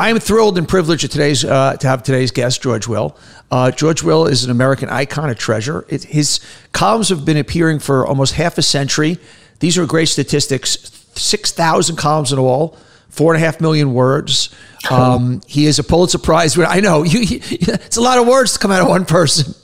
I 0.00 0.08
am 0.08 0.18
thrilled 0.18 0.56
and 0.56 0.66
privileged 0.66 1.02
to 1.02 1.08
today's 1.08 1.44
uh, 1.44 1.76
to 1.76 1.86
have 1.86 2.02
today's 2.02 2.30
guest, 2.30 2.62
George 2.62 2.88
Will. 2.88 3.18
Uh, 3.50 3.70
George 3.70 4.02
Will 4.02 4.24
is 4.26 4.44
an 4.44 4.50
American 4.50 4.88
icon, 4.88 5.28
a 5.28 5.34
treasure. 5.34 5.84
It, 5.90 6.04
his 6.04 6.40
columns 6.72 7.10
have 7.10 7.26
been 7.26 7.36
appearing 7.36 7.80
for 7.80 8.06
almost 8.06 8.32
half 8.32 8.56
a 8.56 8.62
century. 8.62 9.18
These 9.58 9.76
are 9.76 9.84
great 9.84 10.08
statistics: 10.08 10.78
six 11.14 11.52
thousand 11.52 11.96
columns 11.96 12.32
in 12.32 12.38
all, 12.38 12.78
four 13.10 13.34
and 13.34 13.42
a 13.42 13.44
half 13.44 13.60
million 13.60 13.92
words. 13.92 14.54
Um, 14.90 15.42
he 15.46 15.66
is 15.66 15.78
a 15.78 15.84
Pulitzer 15.84 16.18
Prize 16.18 16.56
winner. 16.56 16.70
I 16.70 16.80
know 16.80 17.02
you, 17.04 17.20
you, 17.20 17.38
it's 17.42 17.96
a 17.96 18.00
lot 18.00 18.18
of 18.18 18.26
words 18.26 18.54
to 18.54 18.58
come 18.58 18.70
out 18.70 18.80
of 18.80 18.88
one 18.88 19.04
person. 19.04 19.54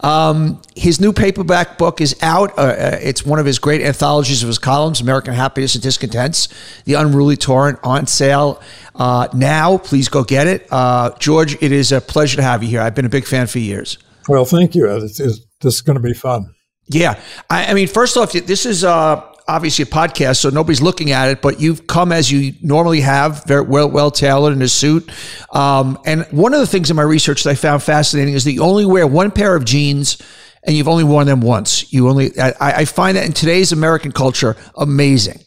Um, 0.00 0.62
his 0.76 1.00
new 1.00 1.12
paperback 1.12 1.76
book 1.76 2.00
is 2.00 2.14
out. 2.22 2.56
Uh, 2.56 2.62
uh, 2.62 2.98
it's 3.02 3.24
one 3.24 3.38
of 3.38 3.46
his 3.46 3.58
great 3.58 3.80
anthologies 3.80 4.42
of 4.42 4.46
his 4.46 4.58
columns, 4.58 5.00
American 5.00 5.34
Happiness 5.34 5.74
and 5.74 5.82
Discontents, 5.82 6.48
The 6.84 6.94
Unruly 6.94 7.36
Torrent, 7.36 7.78
on 7.82 8.06
sale 8.06 8.62
uh, 8.94 9.28
now. 9.34 9.78
Please 9.78 10.08
go 10.08 10.22
get 10.22 10.46
it. 10.46 10.66
Uh, 10.70 11.10
George, 11.18 11.60
it 11.62 11.72
is 11.72 11.90
a 11.90 12.00
pleasure 12.00 12.36
to 12.36 12.42
have 12.42 12.62
you 12.62 12.68
here. 12.68 12.80
I've 12.80 12.94
been 12.94 13.06
a 13.06 13.10
big 13.10 13.26
fan 13.26 13.46
for 13.46 13.58
years. 13.58 13.98
Well, 14.28 14.44
thank 14.44 14.74
you. 14.74 14.88
It's, 14.88 15.18
it's, 15.18 15.40
this 15.60 15.74
is 15.74 15.80
going 15.80 15.96
to 15.96 16.02
be 16.02 16.14
fun. 16.14 16.54
Yeah. 16.86 17.20
I, 17.48 17.66
I 17.66 17.74
mean, 17.74 17.88
first 17.88 18.16
off, 18.16 18.32
this 18.32 18.66
is 18.66 18.84
uh, 18.84 19.24
obviously 19.50 19.82
a 19.82 19.86
podcast, 19.86 20.36
so 20.36 20.48
nobody's 20.48 20.80
looking 20.80 21.10
at 21.10 21.28
it, 21.28 21.42
but 21.42 21.60
you've 21.60 21.86
come 21.86 22.12
as 22.12 22.30
you 22.30 22.54
normally 22.62 23.00
have, 23.00 23.44
very 23.44 23.62
well, 23.62 23.90
well 23.90 24.10
tailored 24.10 24.52
in 24.52 24.62
a 24.62 24.68
suit. 24.68 25.10
Um, 25.52 25.98
and 26.06 26.24
one 26.30 26.54
of 26.54 26.60
the 26.60 26.66
things 26.66 26.90
in 26.90 26.96
my 26.96 27.02
research 27.02 27.42
that 27.42 27.50
I 27.50 27.54
found 27.54 27.82
fascinating 27.82 28.34
is 28.34 28.44
that 28.44 28.52
you 28.52 28.62
only 28.62 28.86
wear 28.86 29.06
one 29.06 29.30
pair 29.30 29.56
of 29.56 29.64
jeans 29.64 30.22
and 30.62 30.76
you've 30.76 30.88
only 30.88 31.04
worn 31.04 31.26
them 31.26 31.40
once. 31.40 31.92
You 31.92 32.08
only, 32.08 32.38
I, 32.38 32.54
I 32.60 32.84
find 32.84 33.16
that 33.16 33.26
in 33.26 33.32
today's 33.32 33.72
American 33.72 34.12
culture, 34.12 34.56
amazing. 34.76 35.40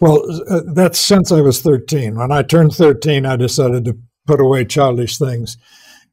Well, 0.00 0.22
uh, 0.48 0.60
that's 0.74 1.00
since 1.00 1.32
I 1.32 1.40
was 1.40 1.62
13. 1.62 2.16
When 2.16 2.30
I 2.30 2.42
turned 2.42 2.74
13, 2.74 3.26
I 3.26 3.36
decided 3.36 3.84
to 3.86 3.98
put 4.26 4.40
away 4.40 4.64
childish 4.64 5.18
things, 5.18 5.56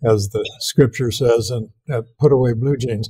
as 0.04 0.30
the 0.30 0.50
scripture 0.60 1.12
says, 1.12 1.52
and 1.52 1.70
uh, 1.92 2.02
put 2.20 2.32
away 2.32 2.54
blue 2.54 2.78
jeans. 2.78 3.10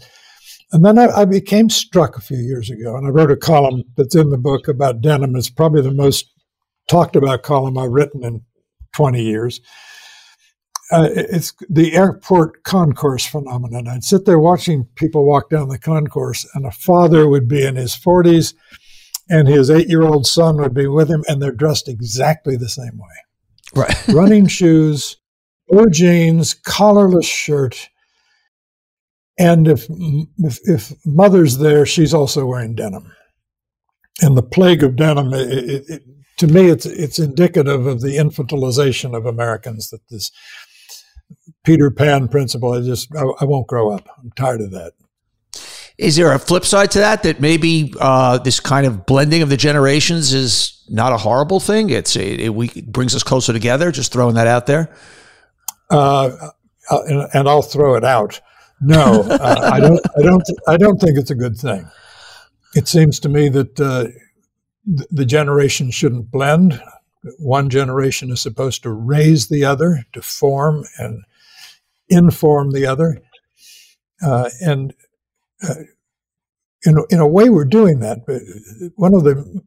And 0.72 0.84
then 0.84 1.00
I, 1.00 1.22
I, 1.22 1.26
became 1.26 1.70
struck 1.70 2.18
a 2.18 2.22
few 2.22 2.38
years 2.38 2.70
ago, 2.70 2.98
and 2.98 3.08
I 3.08 3.10
wrote 3.10 3.32
a 3.32 3.38
column 3.38 3.84
that's 3.96 4.16
in 4.16 4.30
the 4.30 4.38
book 4.38 4.68
about 4.68 5.00
denim. 5.00 5.36
It's 5.36 5.50
probably 5.50 5.82
the 5.82 5.94
most 5.94 6.30
talked 6.90 7.16
about 7.16 7.44
column 7.44 7.78
I've 7.78 7.92
written 7.92 8.24
in 8.24 8.42
20 8.96 9.24
years. 9.24 9.62
Uh, 10.92 11.10
it's 11.12 11.54
the 11.70 11.94
airport 11.94 12.64
concourse 12.64 13.26
phenomenon. 13.26 13.88
I'd 13.88 14.04
sit 14.04 14.26
there 14.26 14.40
watching 14.40 14.88
people 14.96 15.26
walk 15.26 15.50
down 15.50 15.70
the 15.70 15.80
concourse, 15.80 16.46
and 16.54 16.66
a 16.66 16.72
father 16.72 17.28
would 17.28 17.48
be 17.48 17.66
in 17.66 17.76
his 17.76 17.96
40s, 17.96 18.54
and 19.30 19.48
his 19.48 19.70
eight 19.70 19.90
year 19.90 20.04
old 20.04 20.26
son 20.26 20.58
would 20.58 20.74
be 20.74 20.88
with 20.88 21.10
him, 21.10 21.24
and 21.28 21.42
they're 21.42 21.52
dressed 21.52 21.88
exactly 21.88 22.56
the 22.56 22.70
same 22.70 22.98
way. 22.98 23.84
Right. 23.84 24.08
Running 24.08 24.48
shoes, 24.48 25.18
blue 25.68 25.90
jeans, 25.90 26.54
collarless 26.54 27.26
shirt 27.26 27.90
and 29.38 29.68
if, 29.68 29.86
if, 30.38 30.60
if 30.64 30.94
mother's 31.06 31.58
there, 31.58 31.86
she's 31.86 32.14
also 32.14 32.46
wearing 32.46 32.76
denim. 32.76 33.12
And 34.22 34.36
the 34.36 34.44
plague 34.44 34.84
of 34.84 34.96
denim, 34.96 35.34
it, 35.34 35.52
it, 35.52 35.84
it, 35.88 36.04
to 36.38 36.48
me, 36.48 36.70
it's 36.70 36.86
it's 36.86 37.20
indicative 37.20 37.86
of 37.86 38.02
the 38.02 38.18
infantilization 38.18 39.16
of 39.16 39.26
Americans. 39.26 39.90
That 39.90 40.02
this 40.10 40.32
Peter 41.64 41.92
Pan 41.92 42.28
principle, 42.28 42.74
I 42.74 42.82
just 42.82 43.14
I, 43.16 43.24
I 43.42 43.46
won't 43.46 43.68
grow 43.68 43.92
up. 43.92 44.08
I'm 44.18 44.32
tired 44.32 44.62
of 44.62 44.72
that. 44.72 44.94
Is 45.98 46.16
there 46.16 46.32
a 46.32 46.38
flip 46.38 46.64
side 46.64 46.92
to 46.92 47.00
that? 47.00 47.24
That 47.24 47.42
maybe 47.42 47.94
uh, 48.00 48.38
this 48.38 48.60
kind 48.60 48.86
of 48.86 49.06
blending 49.06 49.42
of 49.42 49.50
the 49.50 49.58
generations 49.58 50.34
is 50.34 50.84
not 50.90 51.12
a 51.12 51.18
horrible 51.18 51.60
thing. 51.60 51.90
It's 51.90 52.16
it, 52.16 52.40
it, 52.40 52.50
we, 52.54 52.68
it 52.70 52.92
brings 52.92 53.16
us 53.16 53.24
closer 53.24 53.52
together. 53.52 53.92
Just 53.92 54.14
throwing 54.14 54.36
that 54.36 54.48
out 54.48 54.68
there. 54.68 54.96
Uh, 55.90 56.52
uh 56.90 57.00
and, 57.08 57.28
and, 57.34 57.50
I'll 57.50 57.62
throw 57.62 57.96
it 57.96 58.04
out. 58.04 58.42
No, 58.82 59.24
uh, 59.24 59.70
I 59.74 59.80
don't. 59.80 60.02
I 60.18 60.22
don't. 60.22 60.44
I 60.68 60.78
don't 60.78 61.00
think 61.00 61.18
it's 61.18 61.32
a 61.32 61.36
good 61.36 61.58
thing. 61.58 61.90
It 62.76 62.88
seems 62.88 63.20
to 63.22 63.30
me 63.30 63.50
that 63.50 63.80
uh, 63.80 64.04
th- 64.86 65.08
the 65.10 65.26
generation 65.26 65.90
shouldn't 65.90 66.32
blend. 66.32 66.82
One 67.40 67.70
generation 67.70 68.32
is 68.32 68.42
supposed 68.42 68.84
to 68.84 68.92
raise 68.92 69.48
the 69.48 69.66
other, 69.66 70.06
to 70.14 70.22
form 70.22 70.86
and 71.00 71.24
inform 72.10 72.72
the 72.72 72.86
other, 72.86 73.22
uh, 74.24 74.50
and 74.62 74.94
uh, 75.68 75.74
in 76.86 77.04
in 77.10 77.20
a 77.20 77.28
way, 77.28 77.50
we're 77.50 77.66
doing 77.66 78.00
that. 78.02 78.26
But 78.28 78.42
one 78.96 79.16
of 79.16 79.24
the 79.24 79.62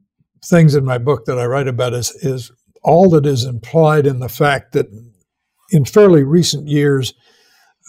things 0.44 0.75
in 0.76 0.84
my 0.84 0.99
book 0.99 1.25
that 1.26 1.38
I 1.38 1.47
write 1.47 1.69
about 1.69 1.94
is 1.94 2.10
is 2.22 2.53
all 2.82 3.10
that 3.10 3.26
is 3.26 3.44
implied 3.44 4.06
in 4.06 4.20
the 4.20 4.28
fact 4.28 4.72
that 4.72 4.87
in 5.70 5.84
fairly 5.84 6.22
recent 6.22 6.69
years 6.69 7.12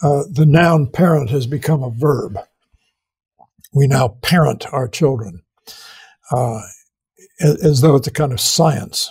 uh, 0.02 0.24
the 0.30 0.46
noun 0.46 0.88
parent 0.88 1.30
has 1.30 1.46
become 1.46 1.82
a 1.82 1.90
verb. 1.90 2.38
We 3.74 3.86
now 3.86 4.08
parent 4.22 4.66
our 4.72 4.88
children 4.88 5.42
uh, 6.30 6.60
as, 7.40 7.80
though 7.80 7.96
it's 7.96 8.08
a 8.08 8.12
kind 8.12 8.32
of 8.32 8.40
science. 8.40 9.10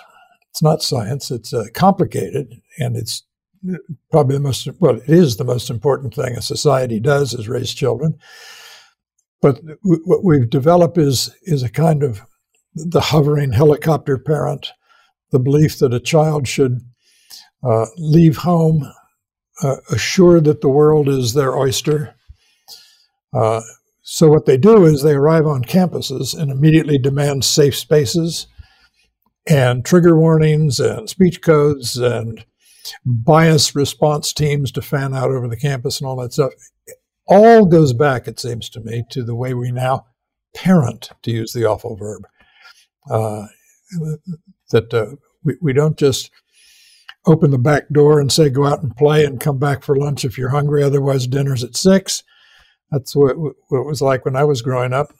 It's 0.50 0.62
not 0.62 0.84
science, 0.84 1.32
it's 1.32 1.54
uh, 1.54 1.66
complicated, 1.74 2.62
and 2.78 2.96
it's 2.98 3.24
probably 4.12 4.36
the 4.36 4.42
most, 4.42 4.68
well, 4.80 4.98
it 4.98 5.10
is 5.10 5.38
the 5.38 5.44
most 5.44 5.70
important 5.70 6.14
thing 6.14 6.36
a 6.36 6.42
society 6.42 7.00
does 7.00 7.34
is 7.34 7.48
raise 7.48 7.74
children. 7.74 8.18
But 9.42 9.60
what 9.82 10.24
we've 10.24 10.50
developed 10.50 10.98
is, 10.98 11.34
is 11.44 11.64
a 11.64 11.70
kind 11.70 12.04
of 12.04 12.22
the 12.76 13.02
hovering 13.02 13.54
helicopter 13.54 14.18
parent, 14.18 14.72
the 15.32 15.40
belief 15.40 15.80
that 15.80 15.94
a 15.94 16.00
child 16.00 16.48
should 16.48 16.82
uh, 17.64 17.88
leave 17.98 18.38
home 18.38 18.92
uh, 19.64 19.78
assured 19.92 20.46
that 20.46 20.62
the 20.62 20.70
world 20.70 21.08
is 21.08 21.34
their 21.34 21.56
oyster. 21.56 22.16
Uh, 23.34 23.62
so 24.02 24.28
what 24.28 24.46
they 24.46 24.58
do 24.58 24.86
is 24.86 25.02
they 25.02 25.14
arrive 25.14 25.46
on 25.46 25.64
campuses 25.64 26.38
and 26.38 26.52
immediately 26.52 26.98
demand 26.98 27.46
safe 27.46 27.76
spaces 27.76 28.48
and 29.48 29.86
trigger 29.86 30.18
warnings 30.18 30.80
and 30.80 31.10
speech 31.10 31.42
codes 31.42 31.98
and 31.98 32.46
bias 33.06 33.76
response 33.76 34.34
teams 34.34 34.72
to 34.72 34.82
fan 34.82 35.14
out 35.14 35.32
over 35.32 35.48
the 35.48 35.58
campus 35.58 36.00
and 36.00 36.08
all 36.08 36.16
that 36.18 36.34
stuff. 36.34 36.52
All 37.28 37.66
goes 37.66 37.94
back, 37.94 38.28
it 38.28 38.40
seems 38.40 38.70
to 38.70 38.82
me, 38.82 39.04
to 39.12 39.24
the 39.24 39.36
way 39.36 39.54
we 39.54 39.72
now 39.72 40.06
parent, 40.54 41.12
to 41.22 41.32
use 41.32 41.54
the 41.54 41.66
awful 41.66 41.96
verb. 41.96 42.24
Uh, 43.10 43.46
that 44.72 44.94
uh, 44.94 45.16
we, 45.44 45.56
we 45.62 45.74
don't 45.74 45.98
just 45.98 46.32
open 47.26 47.52
the 47.52 47.58
back 47.58 47.90
door 47.90 48.20
and 48.20 48.32
say, 48.32 48.50
go 48.50 48.66
out 48.66 48.82
and 48.82 48.96
play 48.96 49.26
and 49.26 49.40
come 49.40 49.60
back 49.60 49.84
for 49.84 49.96
lunch 49.96 50.26
if 50.26 50.38
you're 50.38 50.50
hungry. 50.50 50.84
Otherwise, 50.84 51.28
dinner's 51.28 51.64
at 51.64 51.76
six. 51.76 52.24
That's 52.90 53.16
what, 53.16 53.38
what 53.38 53.56
it 53.72 53.86
was 53.86 54.02
like 54.02 54.26
when 54.26 54.36
I 54.36 54.44
was 54.44 54.62
growing 54.62 54.94
up. 54.94 55.14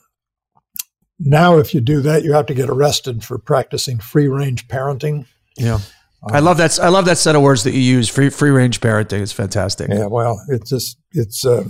Now, 1.18 1.58
if 1.58 1.72
you 1.72 1.80
do 1.80 2.00
that, 2.00 2.24
you 2.24 2.32
have 2.32 2.46
to 2.46 2.54
get 2.54 2.68
arrested 2.68 3.22
for 3.22 3.38
practicing 3.38 3.98
free 3.98 4.28
range 4.28 4.66
parenting. 4.68 5.26
Yeah. 5.56 5.78
I 6.30 6.38
love 6.38 6.56
that. 6.58 6.78
I 6.78 6.88
love 6.88 7.04
that 7.06 7.18
set 7.18 7.34
of 7.34 7.42
words 7.42 7.64
that 7.64 7.72
you 7.72 7.80
use. 7.80 8.08
Free 8.08 8.30
free 8.30 8.50
range 8.50 8.80
parenting 8.80 9.20
is 9.20 9.32
fantastic. 9.32 9.88
Yeah, 9.90 10.06
well, 10.06 10.40
it's 10.48 10.70
just 10.70 10.96
it's 11.10 11.44
uh, 11.44 11.64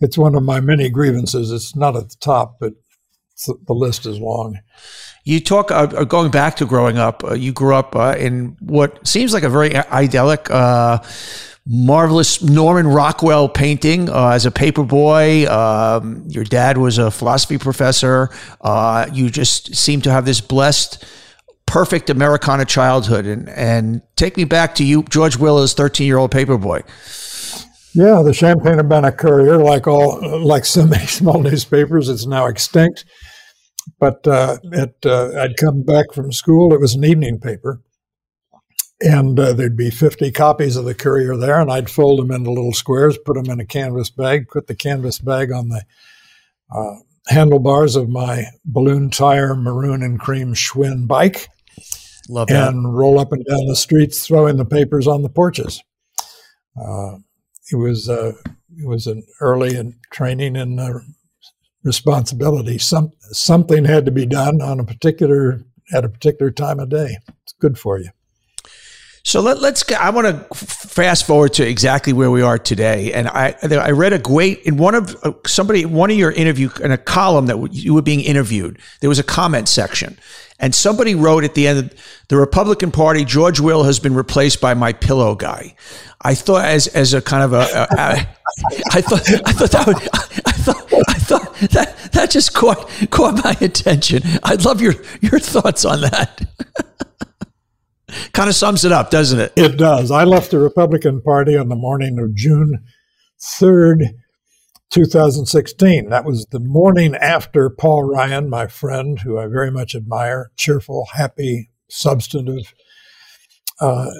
it's 0.00 0.18
one 0.18 0.34
of 0.34 0.42
my 0.42 0.58
many 0.58 0.90
grievances. 0.90 1.52
It's 1.52 1.76
not 1.76 1.94
at 1.94 2.10
the 2.10 2.16
top, 2.20 2.56
but 2.58 2.72
the 3.46 3.72
list 3.72 4.04
is 4.04 4.18
long. 4.18 4.58
You 5.24 5.38
talk 5.40 5.70
uh, 5.70 5.86
uh, 5.96 6.04
going 6.04 6.30
back 6.30 6.56
to 6.56 6.66
growing 6.66 6.98
up. 6.98 7.22
Uh, 7.22 7.34
you 7.34 7.52
grew 7.52 7.74
up 7.74 7.94
uh, 7.94 8.16
in 8.18 8.56
what 8.60 9.06
seems 9.06 9.32
like 9.32 9.44
a 9.44 9.48
very 9.48 9.76
idyllic, 9.76 10.50
uh, 10.50 10.98
marvelous 11.64 12.42
Norman 12.42 12.88
Rockwell 12.88 13.48
painting 13.48 14.08
uh, 14.08 14.30
as 14.30 14.46
a 14.46 14.50
paper 14.50 14.82
boy. 14.82 15.46
Um, 15.46 16.24
your 16.26 16.42
dad 16.42 16.76
was 16.76 16.98
a 16.98 17.10
philosophy 17.10 17.56
professor. 17.56 18.30
you 19.12 19.30
just 19.30 19.76
seem 19.76 20.00
to 20.02 20.10
have 20.10 20.24
this 20.24 20.40
blessed, 20.40 21.04
perfect 21.66 22.10
Americana 22.10 22.64
childhood. 22.64 23.24
And 23.24 23.48
and 23.50 24.02
take 24.16 24.36
me 24.36 24.42
back 24.42 24.74
to 24.76 24.84
you, 24.84 25.04
George 25.04 25.36
Will's 25.36 25.72
thirteen 25.72 26.08
year 26.08 26.18
old 26.18 26.32
paper 26.32 26.58
boy. 26.58 26.82
Yeah, 27.94 28.22
the 28.22 28.32
Champaign 28.32 28.80
Urbana 28.80 29.12
Courier, 29.12 29.58
like 29.58 29.86
all 29.86 30.18
like 30.44 30.64
so 30.64 30.84
many 30.84 31.06
small 31.18 31.40
newspapers, 31.40 32.08
it's 32.08 32.26
now 32.26 32.46
extinct. 32.46 33.04
But 33.98 34.26
uh, 34.26 34.58
it, 34.64 34.96
uh, 35.04 35.32
I'd 35.38 35.56
come 35.56 35.82
back 35.82 36.12
from 36.12 36.32
school. 36.32 36.72
It 36.72 36.80
was 36.80 36.94
an 36.94 37.04
evening 37.04 37.40
paper, 37.40 37.82
and 39.00 39.38
uh, 39.38 39.52
there'd 39.52 39.76
be 39.76 39.90
50 39.90 40.30
copies 40.32 40.76
of 40.76 40.84
the 40.84 40.94
Courier 40.94 41.36
there, 41.36 41.60
and 41.60 41.70
I'd 41.70 41.90
fold 41.90 42.20
them 42.20 42.30
into 42.30 42.50
little 42.50 42.72
squares, 42.72 43.18
put 43.24 43.34
them 43.34 43.50
in 43.50 43.60
a 43.60 43.66
canvas 43.66 44.10
bag, 44.10 44.48
put 44.48 44.66
the 44.66 44.76
canvas 44.76 45.18
bag 45.18 45.50
on 45.50 45.68
the 45.68 45.82
uh, 46.74 46.94
handlebars 47.28 47.96
of 47.96 48.08
my 48.08 48.44
balloon 48.64 49.10
tire 49.10 49.54
maroon 49.54 50.02
and 50.02 50.20
cream 50.20 50.54
Schwinn 50.54 51.06
bike, 51.06 51.48
Love 52.28 52.50
and 52.50 52.96
roll 52.96 53.18
up 53.18 53.32
and 53.32 53.44
down 53.44 53.66
the 53.66 53.76
streets 53.76 54.26
throwing 54.26 54.56
the 54.56 54.64
papers 54.64 55.06
on 55.06 55.22
the 55.22 55.28
porches. 55.28 55.82
Uh, 56.80 57.16
it 57.70 57.76
was 57.76 58.08
uh, 58.08 58.32
it 58.76 58.86
was 58.86 59.06
an 59.06 59.24
early 59.40 59.76
in 59.76 59.98
training 60.12 60.56
in 60.56 60.78
responsibility. 61.84 62.78
Some 62.78 63.12
something 63.20 63.84
had 63.84 64.04
to 64.06 64.12
be 64.12 64.26
done 64.26 64.60
on 64.60 64.80
a 64.80 64.84
particular 64.84 65.62
at 65.92 66.04
a 66.04 66.08
particular 66.08 66.50
time 66.50 66.80
of 66.80 66.88
day. 66.88 67.18
It's 67.42 67.52
good 67.60 67.78
for 67.78 67.98
you. 67.98 68.10
So 69.24 69.40
let, 69.40 69.58
us 69.58 69.84
I 69.92 70.10
want 70.10 70.26
to 70.26 70.54
fast 70.54 71.26
forward 71.26 71.52
to 71.54 71.68
exactly 71.68 72.12
where 72.12 72.30
we 72.30 72.42
are 72.42 72.58
today. 72.58 73.12
And 73.12 73.28
I, 73.28 73.54
I 73.62 73.92
read 73.92 74.12
a 74.12 74.18
great, 74.18 74.62
in 74.62 74.76
one 74.78 74.96
of 74.96 75.16
uh, 75.22 75.32
somebody, 75.46 75.84
one 75.84 76.10
of 76.10 76.16
your 76.16 76.32
interview, 76.32 76.70
in 76.82 76.90
a 76.90 76.98
column 76.98 77.46
that 77.46 77.72
you 77.72 77.94
were 77.94 78.02
being 78.02 78.20
interviewed, 78.20 78.80
there 79.00 79.08
was 79.08 79.20
a 79.20 79.24
comment 79.24 79.68
section. 79.68 80.18
And 80.58 80.74
somebody 80.74 81.14
wrote 81.14 81.44
at 81.44 81.54
the 81.54 81.68
end, 81.68 81.94
the 82.28 82.36
Republican 82.36 82.90
Party, 82.90 83.24
George 83.24 83.60
Will 83.60 83.84
has 83.84 84.00
been 84.00 84.14
replaced 84.14 84.60
by 84.60 84.74
my 84.74 84.92
pillow 84.92 85.36
guy. 85.36 85.76
I 86.20 86.34
thought 86.34 86.64
as, 86.64 86.88
as 86.88 87.14
a 87.14 87.22
kind 87.22 87.44
of 87.44 87.52
a 87.52 88.26
I 88.90 89.00
thought, 89.00 89.28
I 89.46 89.52
thought 89.52 89.70
that 89.70 89.86
would, 89.86 89.96
I 90.46 90.52
thought 90.52 90.88
that, 91.70 91.96
that 92.12 92.30
just 92.30 92.54
caught, 92.54 92.88
caught 93.10 93.44
my 93.44 93.56
attention. 93.60 94.22
I'd 94.42 94.64
love 94.64 94.80
your, 94.80 94.94
your 95.20 95.38
thoughts 95.38 95.84
on 95.84 96.00
that. 96.00 96.48
kind 98.32 98.48
of 98.48 98.56
sums 98.56 98.84
it 98.84 98.90
up, 98.90 99.10
doesn't 99.10 99.38
it? 99.38 99.52
It 99.54 99.76
does. 99.76 100.10
I 100.10 100.24
left 100.24 100.50
the 100.50 100.58
Republican 100.58 101.22
Party 101.22 101.56
on 101.56 101.68
the 101.68 101.76
morning 101.76 102.18
of 102.18 102.34
June 102.34 102.84
3rd, 103.40 104.08
2016. 104.90 106.08
That 106.08 106.24
was 106.24 106.46
the 106.50 106.58
morning 106.58 107.14
after 107.14 107.70
Paul 107.70 108.02
Ryan, 108.02 108.50
my 108.50 108.66
friend, 108.66 109.20
who 109.20 109.38
I 109.38 109.46
very 109.46 109.70
much 109.70 109.94
admire, 109.94 110.50
cheerful, 110.56 111.06
happy, 111.14 111.70
substantive, 111.88 112.74
uh, 113.80 114.10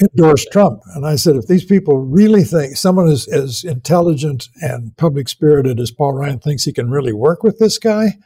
endorsed 0.00 0.48
Trump. 0.52 0.82
And 0.94 1.06
I 1.06 1.16
said, 1.16 1.36
if 1.36 1.46
these 1.46 1.64
people 1.64 1.98
really 1.98 2.44
think 2.44 2.76
someone 2.76 3.08
is 3.08 3.26
as 3.28 3.64
intelligent 3.64 4.48
and 4.60 4.96
public 4.96 5.28
spirited 5.28 5.80
as 5.80 5.90
Paul 5.90 6.14
Ryan 6.14 6.38
thinks 6.38 6.64
he 6.64 6.72
can 6.72 6.90
really 6.90 7.12
work 7.12 7.42
with 7.42 7.58
this 7.58 7.78
guy, 7.78 8.18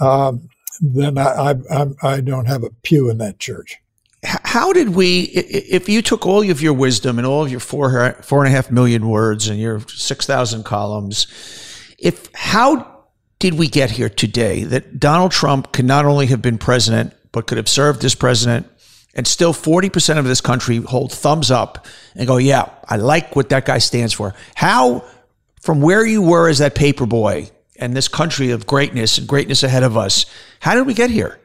um, 0.00 0.48
then 0.80 1.18
I, 1.18 1.56
I, 1.70 1.86
I, 2.02 2.20
don't 2.20 2.46
have 2.46 2.62
a 2.62 2.70
pew 2.82 3.10
in 3.10 3.18
that 3.18 3.40
church 3.40 3.78
how 4.24 4.72
did 4.72 4.90
we 4.90 5.22
if 5.22 5.88
you 5.88 6.02
took 6.02 6.26
all 6.26 6.48
of 6.48 6.60
your 6.60 6.72
wisdom 6.72 7.18
and 7.18 7.26
all 7.26 7.44
of 7.44 7.50
your 7.50 7.60
four 7.60 8.12
four 8.22 8.44
and 8.44 8.52
a 8.52 8.56
half 8.56 8.70
million 8.70 9.08
words 9.08 9.48
and 9.48 9.60
your 9.60 9.80
six 9.88 10.26
thousand 10.26 10.64
columns 10.64 11.26
if 11.98 12.28
how 12.34 13.04
did 13.38 13.54
we 13.54 13.68
get 13.68 13.92
here 13.92 14.08
today 14.08 14.64
that 14.64 14.98
donald 14.98 15.30
trump 15.30 15.72
could 15.72 15.84
not 15.84 16.04
only 16.04 16.26
have 16.26 16.42
been 16.42 16.58
president 16.58 17.12
but 17.30 17.46
could 17.46 17.58
have 17.58 17.68
served 17.68 18.04
as 18.04 18.14
president 18.16 18.66
and 19.14 19.26
still 19.26 19.52
40% 19.52 20.18
of 20.18 20.24
this 20.24 20.40
country 20.40 20.76
hold 20.78 21.12
thumbs 21.12 21.50
up 21.50 21.86
and 22.14 22.26
go 22.26 22.36
yeah 22.36 22.68
i 22.88 22.96
like 22.96 23.34
what 23.36 23.48
that 23.48 23.64
guy 23.64 23.78
stands 23.78 24.12
for. 24.12 24.34
How 24.54 25.04
from 25.60 25.80
where 25.80 26.06
you 26.06 26.22
were 26.22 26.48
as 26.48 26.58
that 26.58 26.74
paper 26.74 27.06
boy 27.06 27.50
and 27.76 27.94
this 27.94 28.08
country 28.08 28.50
of 28.50 28.66
greatness 28.66 29.18
and 29.18 29.28
greatness 29.28 29.62
ahead 29.62 29.82
of 29.82 29.96
us 29.96 30.26
how 30.60 30.74
did 30.74 30.86
we 30.86 30.94
get 30.94 31.10
here 31.10 31.38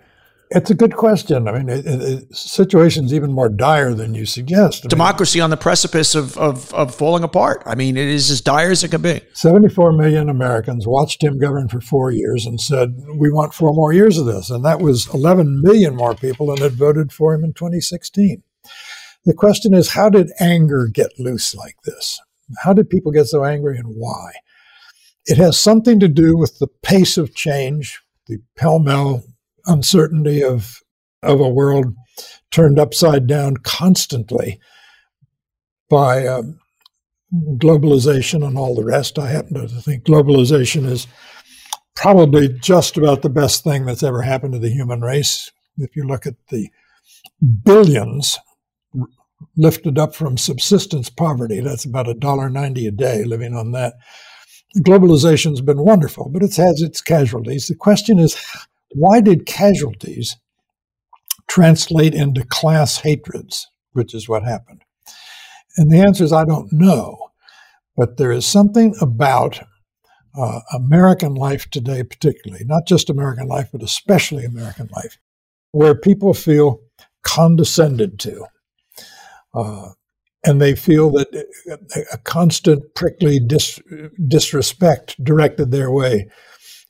it's 0.56 0.70
a 0.70 0.76
good 0.76 0.96
question. 0.96 1.48
I 1.48 1.58
mean, 1.58 1.70
it, 1.70 1.86
it, 1.86 2.36
situation's 2.36 3.14
even 3.14 3.32
more 3.32 3.50
dire 3.50 3.94
than 3.94 4.14
you 4.14 4.26
suggest. 4.26 4.86
I 4.86 4.90
Democracy 4.90 5.40
mean, 5.40 5.46
on 5.46 5.50
the 5.50 5.58
precipice 5.58 6.14
of, 6.14 6.38
of, 6.38 6.74
of 6.74 6.94
falling 6.94 7.24
apart. 7.24 7.64
I 7.66 7.76
mean, 7.76 7.98
it 7.98 8.08
is 8.08 8.30
as 8.30 8.40
dire 8.40 8.72
as 8.72 8.84
it 8.84 8.92
can 8.92 9.02
be. 9.02 9.22
74 9.34 9.94
million 9.94 10.30
Americans 10.30 10.86
watched 10.86 11.24
him 11.24 11.40
govern 11.40 11.68
for 11.68 11.82
four 11.82 12.12
years 12.12 12.46
and 12.46 12.62
said, 12.62 12.96
we 13.16 13.32
want 13.32 13.54
four 13.54 13.74
more 13.74 13.94
years 13.94 14.18
of 14.18 14.26
this. 14.26 14.50
And 14.50 14.64
that 14.64 14.80
was 14.80 15.12
11 15.14 15.62
million 15.62 15.96
more 15.96 16.14
people 16.14 16.48
than 16.48 16.58
had 16.58 16.74
voted 16.74 17.12
for 17.12 17.34
him 17.34 17.44
in 17.44 17.54
2016. 17.54 18.44
The 19.26 19.34
question 19.34 19.74
is, 19.74 19.90
how 19.90 20.10
did 20.10 20.32
anger 20.40 20.88
get 20.92 21.20
loose 21.20 21.56
like 21.56 21.78
this? 21.84 22.20
How 22.64 22.74
did 22.74 22.90
people 22.90 23.12
get 23.12 23.26
so 23.26 23.44
angry 23.44 23.78
and 23.78 23.96
why? 23.96 24.34
It 25.26 25.38
has 25.38 25.60
something 25.60 26.00
to 26.00 26.08
do 26.08 26.38
with 26.38 26.60
the 26.60 26.68
pace 26.68 27.18
of 27.18 27.34
change, 27.34 28.02
the 28.28 28.40
pell 28.56 28.80
mell 28.80 29.24
uncertainty 29.66 30.44
of 30.44 30.80
of 31.22 31.40
a 31.40 31.50
world 31.50 31.96
turned 32.52 32.78
upside 32.78 33.28
down 33.28 33.58
constantly 33.58 34.60
by 35.90 36.28
um, 36.28 36.60
globalization 37.56 38.46
and 38.46 38.58
all 38.58 38.76
the 38.76 38.84
rest. 38.84 39.18
I 39.18 39.30
happen 39.30 39.54
to 39.56 39.68
think 39.68 40.04
globalization 40.04 40.86
is 40.86 41.08
probably 41.96 42.50
just 42.50 42.98
about 42.98 43.22
the 43.22 43.30
best 43.30 43.64
thing 43.64 43.86
that's 43.86 44.04
ever 44.04 44.22
happened 44.22 44.54
to 44.54 44.60
the 44.60 44.70
human 44.70 45.02
race. 45.02 45.52
If 45.78 45.96
you 45.96 46.06
look 46.06 46.28
at 46.28 46.36
the 46.50 46.70
billions 47.64 48.38
lifted 49.56 49.98
up 49.98 50.14
from 50.14 50.38
subsistence 50.38 51.10
poverty, 51.10 51.60
that's 51.60 51.86
about 51.86 52.10
a 52.10 52.14
dollar 52.14 52.50
ninety 52.50 52.86
a 52.86 52.92
day 52.92 53.24
living 53.24 53.56
on 53.56 53.72
that. 53.72 53.94
Globalization's 54.80 55.62
been 55.62 55.80
wonderful, 55.80 56.30
but 56.30 56.44
it 56.44 56.56
has 56.56 56.82
its 56.82 57.02
casualties. 57.02 57.68
The 57.68 57.76
question 57.76 58.20
is 58.20 58.36
why 58.94 59.22
did 59.22 59.46
casualties 59.46 60.38
translate 61.48 62.14
into 62.14 62.46
class 62.46 63.00
hatreds, 63.00 63.68
which 63.92 64.14
is 64.14 64.30
what 64.30 64.44
happened? 64.44 64.84
And 65.78 65.92
the 65.92 66.00
answer 66.00 66.24
is 66.24 66.34
I 66.34 66.46
don't 66.46 66.72
know. 66.72 67.18
But 67.96 68.18
there 68.18 68.32
is 68.32 68.46
something 68.46 68.96
about 69.02 69.62
uh, 70.36 70.62
American 70.74 71.36
life 71.36 71.70
today, 71.70 72.04
particularly, 72.04 72.66
not 72.66 72.88
just 72.88 73.10
American 73.10 73.48
life, 73.48 73.70
but 73.72 73.84
especially 73.84 74.46
American 74.46 74.90
life, 74.96 75.20
where 75.72 75.94
people 75.94 76.34
feel 76.34 76.82
condescended 77.24 78.20
to. 78.20 78.46
Uh, 79.54 79.90
and 80.44 80.60
they 80.60 80.76
feel 80.76 81.12
that 81.12 81.28
a 82.12 82.18
constant 82.18 82.96
prickly 82.96 83.40
dis- 83.40 83.80
disrespect 84.28 85.24
directed 85.24 85.72
their 85.72 85.92
way 85.92 86.28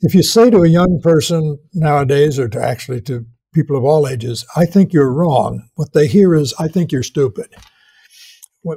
if 0.03 0.13
you 0.13 0.21
say 0.21 0.49
to 0.49 0.63
a 0.63 0.67
young 0.67 0.99
person 1.01 1.57
nowadays, 1.73 2.37
or 2.37 2.49
to 2.49 2.61
actually 2.61 3.01
to 3.01 3.25
people 3.53 3.77
of 3.77 3.85
all 3.85 4.07
ages, 4.07 4.45
I 4.55 4.65
think 4.65 4.91
you're 4.91 5.11
wrong, 5.11 5.69
what 5.75 5.93
they 5.93 6.07
hear 6.07 6.35
is, 6.35 6.53
I 6.59 6.67
think 6.67 6.91
you're 6.91 7.03
stupid. 7.03 7.47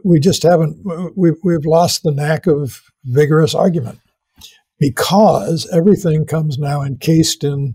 We 0.05 0.21
just 0.21 0.43
haven't, 0.43 0.85
we've, 1.17 1.39
we've 1.43 1.65
lost 1.65 2.03
the 2.03 2.13
knack 2.13 2.47
of 2.47 2.81
vigorous 3.05 3.55
argument 3.55 4.01
because 4.79 5.69
everything 5.73 6.27
comes 6.27 6.59
now 6.59 6.83
encased 6.83 7.43
in 7.43 7.75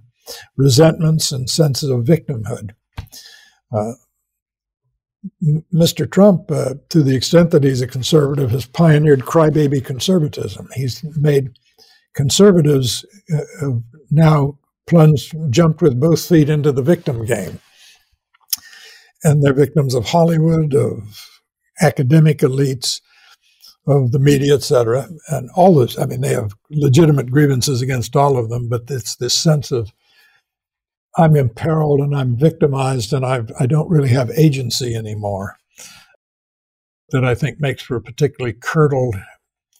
resentments 0.55 1.31
and 1.31 1.49
senses 1.49 1.89
of 1.89 2.05
victimhood. 2.05 2.71
Uh, 3.73 3.93
Mr. 5.73 6.09
Trump, 6.09 6.49
uh, 6.51 6.75
to 6.89 7.03
the 7.03 7.15
extent 7.15 7.51
that 7.51 7.63
he's 7.63 7.81
a 7.81 7.87
conservative, 7.87 8.51
has 8.51 8.65
pioneered 8.65 9.21
crybaby 9.21 9.83
conservatism. 9.83 10.67
He's 10.73 11.03
made 11.17 11.51
conservatives 12.13 13.05
uh, 13.33 13.37
have 13.61 13.81
now 14.09 14.57
plunged, 14.87 15.35
jumped 15.49 15.81
with 15.81 15.99
both 15.99 16.25
feet 16.25 16.49
into 16.49 16.71
the 16.71 16.81
victim 16.81 17.25
game. 17.25 17.59
And 19.23 19.41
they're 19.41 19.53
victims 19.53 19.93
of 19.93 20.07
Hollywood, 20.07 20.73
of 20.73 21.29
academic 21.81 22.39
elites, 22.39 23.01
of 23.87 24.11
the 24.11 24.19
media, 24.19 24.55
et 24.55 24.63
cetera. 24.63 25.07
And 25.29 25.49
all 25.55 25.75
this, 25.75 25.97
I 25.97 26.05
mean, 26.05 26.21
they 26.21 26.33
have 26.33 26.53
legitimate 26.69 27.31
grievances 27.31 27.81
against 27.81 28.15
all 28.15 28.37
of 28.37 28.49
them, 28.49 28.69
but 28.69 28.83
it's 28.89 29.15
this 29.15 29.37
sense 29.37 29.71
of 29.71 29.91
I'm 31.17 31.35
imperiled 31.35 31.99
and 31.99 32.15
I'm 32.15 32.37
victimized 32.37 33.11
and 33.13 33.25
I've, 33.25 33.51
I 33.59 33.65
don't 33.65 33.89
really 33.89 34.09
have 34.09 34.31
agency 34.31 34.95
anymore 34.95 35.57
that 37.09 37.25
I 37.25 37.35
think 37.35 37.59
makes 37.59 37.83
for 37.83 37.97
a 37.97 38.01
particularly 38.01 38.53
curdled 38.53 39.15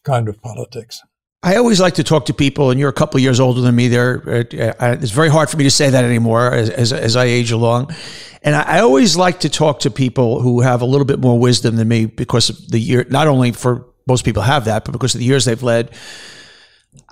kind 0.03 0.27
of 0.27 0.41
politics. 0.41 1.01
I 1.43 1.55
always 1.55 1.79
like 1.79 1.95
to 1.95 2.03
talk 2.03 2.27
to 2.27 2.36
people, 2.36 2.69
and 2.69 2.79
you're 2.79 2.89
a 2.89 2.93
couple 2.93 3.19
years 3.19 3.39
older 3.39 3.62
than 3.62 3.75
me. 3.75 3.88
There, 3.88 4.21
uh, 4.27 4.98
it's 5.01 5.12
very 5.12 5.29
hard 5.29 5.50
for 5.50 5.57
me 5.57 5.63
to 5.63 5.71
say 5.71 5.89
that 5.89 6.05
anymore 6.05 6.53
as, 6.53 6.69
as, 6.69 6.93
as 6.93 7.15
I 7.15 7.25
age 7.25 7.51
along. 7.51 7.95
And 8.43 8.55
I, 8.55 8.77
I, 8.77 8.79
always 8.81 9.17
like 9.17 9.39
to 9.39 9.50
talk 9.50 9.79
to 9.81 9.89
people 9.89 10.39
who 10.39 10.62
have 10.62 10.83
a 10.83 10.86
little 10.86 11.05
bit 11.05 11.19
more 11.19 11.39
wisdom 11.39 11.77
than 11.77 11.88
me 11.88 12.05
because 12.05 12.51
of 12.51 12.69
the 12.69 12.79
year. 12.79 13.07
Not 13.10 13.27
only 13.27 13.53
for 13.53 13.88
most 14.05 14.24
people 14.24 14.43
have 14.43 14.65
that, 14.65 14.86
but 14.86 14.91
because 14.91 15.15
of 15.15 15.19
the 15.19 15.25
years 15.25 15.45
they've 15.45 15.62
led. 15.62 15.89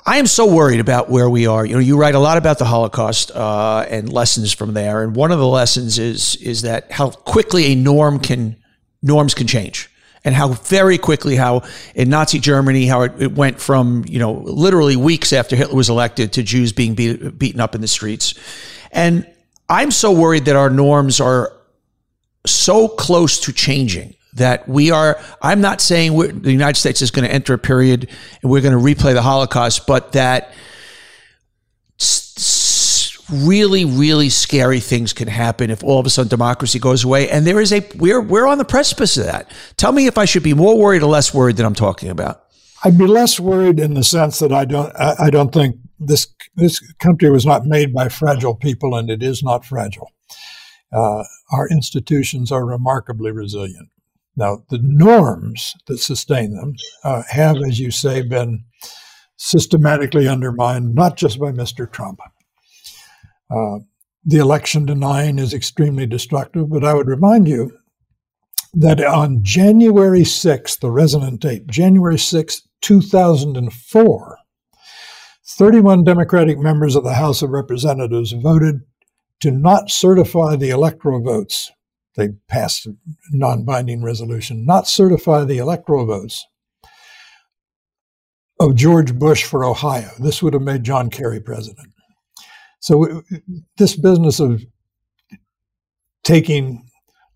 I 0.05 0.17
am 0.17 0.27
so 0.27 0.51
worried 0.53 0.79
about 0.79 1.09
where 1.09 1.29
we 1.29 1.47
are. 1.47 1.65
You 1.65 1.73
know, 1.73 1.79
you 1.79 1.97
write 1.97 2.15
a 2.15 2.19
lot 2.19 2.37
about 2.37 2.59
the 2.59 2.65
Holocaust 2.65 3.31
uh, 3.31 3.85
and 3.89 4.13
lessons 4.13 4.53
from 4.53 4.73
there, 4.75 5.01
and 5.01 5.15
one 5.15 5.31
of 5.31 5.39
the 5.39 5.47
lessons 5.47 5.97
is 5.97 6.35
is 6.37 6.61
that 6.61 6.91
how 6.91 7.09
quickly 7.09 7.71
a 7.71 7.75
norm 7.75 8.19
can 8.19 8.57
norms 9.01 9.33
can 9.33 9.47
change 9.47 9.88
and 10.23 10.35
how 10.35 10.49
very 10.49 10.97
quickly 10.97 11.35
how 11.35 11.63
in 11.95 12.09
Nazi 12.09 12.39
Germany 12.39 12.85
how 12.85 13.01
it, 13.01 13.21
it, 13.21 13.31
went 13.33 13.59
from 13.59 14.03
you 14.07 14.19
know 14.19 14.33
literally 14.33 14.95
weeks 14.95 15.33
after 15.33 15.55
Hitler 15.55 15.75
was 15.75 15.89
elected 15.89 16.33
to 16.33 16.43
Jews 16.43 16.73
being 16.73 16.95
beat, 16.95 17.37
beaten 17.37 17.59
up 17.59 17.75
in 17.75 17.81
the 17.81 17.87
streets, 17.87 18.33
and 18.91 19.27
I'm 19.69 19.91
so 19.91 20.11
worried 20.11 20.45
that 20.45 20.55
our 20.55 20.69
norms 20.69 21.19
are 21.19 21.53
so 22.45 22.87
close 22.87 23.39
to 23.41 23.53
changing 23.53 24.15
that 24.33 24.67
we 24.67 24.91
are. 24.91 25.19
I'm 25.41 25.61
not 25.61 25.81
saying 25.81 26.17
the 26.41 26.51
United 26.51 26.79
States 26.79 27.01
is 27.01 27.11
going 27.11 27.27
to 27.27 27.33
enter 27.33 27.53
a 27.53 27.57
period 27.57 28.09
and 28.41 28.51
we're 28.51 28.61
going 28.61 28.77
to 28.77 28.83
replay 28.83 29.13
the 29.13 29.21
Holocaust, 29.21 29.85
but 29.87 30.13
that 30.13 30.53
really, 33.31 33.85
really 33.85 34.29
scary 34.29 34.79
things 34.79 35.13
can 35.13 35.27
happen 35.27 35.69
if 35.69 35.83
all 35.83 35.99
of 35.99 36.05
a 36.05 36.09
sudden 36.09 36.29
democracy 36.29 36.79
goes 36.79 37.03
away. 37.03 37.29
And 37.29 37.45
there 37.45 37.59
is 37.59 37.71
a 37.71 37.87
we're 37.95 38.21
we're 38.21 38.47
on 38.47 38.57
the 38.57 38.65
precipice 38.65 39.17
of 39.17 39.25
that. 39.25 39.51
Tell 39.77 39.91
me 39.91 40.07
if 40.07 40.17
I 40.17 40.25
should 40.25 40.43
be 40.43 40.53
more 40.53 40.77
worried 40.77 41.03
or 41.03 41.09
less 41.09 41.33
worried 41.33 41.57
than 41.57 41.65
I'm 41.65 41.75
talking 41.75 42.09
about. 42.09 42.43
I'd 42.83 42.97
be 42.97 43.07
less 43.07 43.39
worried 43.39 43.79
in 43.79 43.93
the 43.93 44.03
sense 44.03 44.39
that 44.39 44.53
I 44.53 44.65
don't 44.65 44.93
I, 44.97 45.29
don't 45.29 45.53
think 45.53 45.75
this 45.99 46.27
this 46.55 46.79
country 46.99 47.29
was 47.29 47.45
not 47.45 47.65
made 47.65 47.93
by 47.93 48.09
fragile 48.09 48.55
people, 48.55 48.95
and 48.95 49.09
it 49.09 49.21
is 49.21 49.43
not 49.43 49.65
fragile. 49.65 50.11
Uh, 50.91 51.23
our 51.51 51.67
institutions 51.69 52.51
are 52.51 52.65
remarkably 52.65 53.31
resilient. 53.31 53.89
Now, 54.35 54.63
the 54.69 54.79
norms 54.81 55.75
that 55.87 55.97
sustain 55.97 56.55
them 56.55 56.75
uh, 57.03 57.23
have, 57.29 57.57
as 57.57 57.79
you 57.79 57.91
say, 57.91 58.21
been 58.21 58.63
systematically 59.35 60.27
undermined, 60.27 60.95
not 60.95 61.17
just 61.17 61.39
by 61.39 61.51
Mr. 61.51 61.91
Trump. 61.91 62.19
Uh, 63.49 63.79
the 64.25 64.37
election 64.37 64.85
denying 64.85 65.39
is 65.39 65.53
extremely 65.53 66.05
destructive, 66.05 66.69
but 66.69 66.83
I 66.83 66.93
would 66.93 67.07
remind 67.07 67.47
you 67.47 67.77
that 68.73 69.03
on 69.03 69.43
January 69.43 70.21
6th, 70.21 70.79
the 70.79 70.91
resonant 70.91 71.41
date, 71.41 71.67
January 71.67 72.17
6th, 72.17 72.61
2004, 72.81 74.37
31 75.47 76.03
Democratic 76.03 76.59
members 76.59 76.95
of 76.95 77.03
the 77.03 77.15
House 77.15 77.41
of 77.41 77.49
Representatives 77.49 78.33
voted 78.33 78.81
to 79.39 79.51
not 79.51 79.89
certify 79.89 80.55
the 80.55 80.69
electoral 80.69 81.21
votes. 81.21 81.71
They 82.15 82.29
passed 82.47 82.85
a 82.85 82.95
non 83.31 83.63
binding 83.63 84.03
resolution, 84.03 84.65
not 84.65 84.87
certify 84.87 85.45
the 85.45 85.57
electoral 85.57 86.05
votes 86.05 86.45
of 88.59 88.75
George 88.75 89.17
Bush 89.17 89.45
for 89.45 89.63
Ohio. 89.63 90.11
This 90.19 90.43
would 90.43 90.53
have 90.53 90.61
made 90.61 90.83
John 90.83 91.09
Kerry 91.09 91.39
president. 91.39 91.87
So, 92.79 93.23
this 93.77 93.95
business 93.95 94.39
of 94.39 94.63
taking 96.23 96.85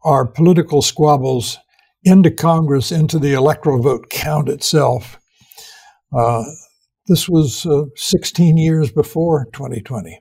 our 0.03 0.25
political 0.25 0.81
squabbles 0.81 1.57
into 2.03 2.31
Congress, 2.31 2.91
into 2.91 3.19
the 3.19 3.33
electoral 3.33 3.81
vote 3.81 4.09
count 4.09 4.49
itself, 4.49 5.19
uh, 6.15 6.43
this 7.07 7.27
was 7.27 7.65
uh, 7.65 7.83
16 7.95 8.57
years 8.57 8.91
before 8.91 9.45
2020. 9.53 10.19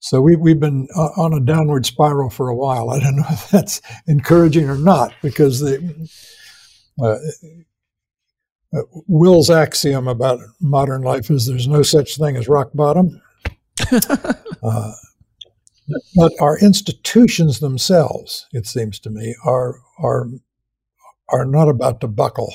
So 0.00 0.20
we, 0.20 0.36
we've 0.36 0.60
been 0.60 0.86
uh, 0.94 1.08
on 1.16 1.32
a 1.32 1.40
downward 1.40 1.86
spiral 1.86 2.28
for 2.28 2.48
a 2.48 2.54
while. 2.54 2.90
I 2.90 3.00
don't 3.00 3.16
know 3.16 3.24
if 3.30 3.48
that's 3.48 3.80
encouraging 4.06 4.68
or 4.68 4.76
not, 4.76 5.14
because 5.22 5.60
the, 5.60 6.08
uh, 7.00 7.16
uh, 8.76 8.82
Will's 9.06 9.48
axiom 9.48 10.06
about 10.06 10.40
modern 10.60 11.02
life 11.02 11.30
is 11.30 11.46
there's 11.46 11.68
no 11.68 11.82
such 11.82 12.18
thing 12.18 12.36
as 12.36 12.48
rock 12.48 12.70
bottom. 12.74 13.22
uh, 14.62 14.92
but 16.16 16.32
our 16.40 16.58
institutions 16.58 17.60
themselves, 17.60 18.46
it 18.52 18.66
seems 18.66 18.98
to 19.00 19.10
me, 19.10 19.34
are 19.44 19.80
are 19.98 20.28
are 21.30 21.44
not 21.44 21.68
about 21.68 22.00
to 22.00 22.08
buckle. 22.08 22.52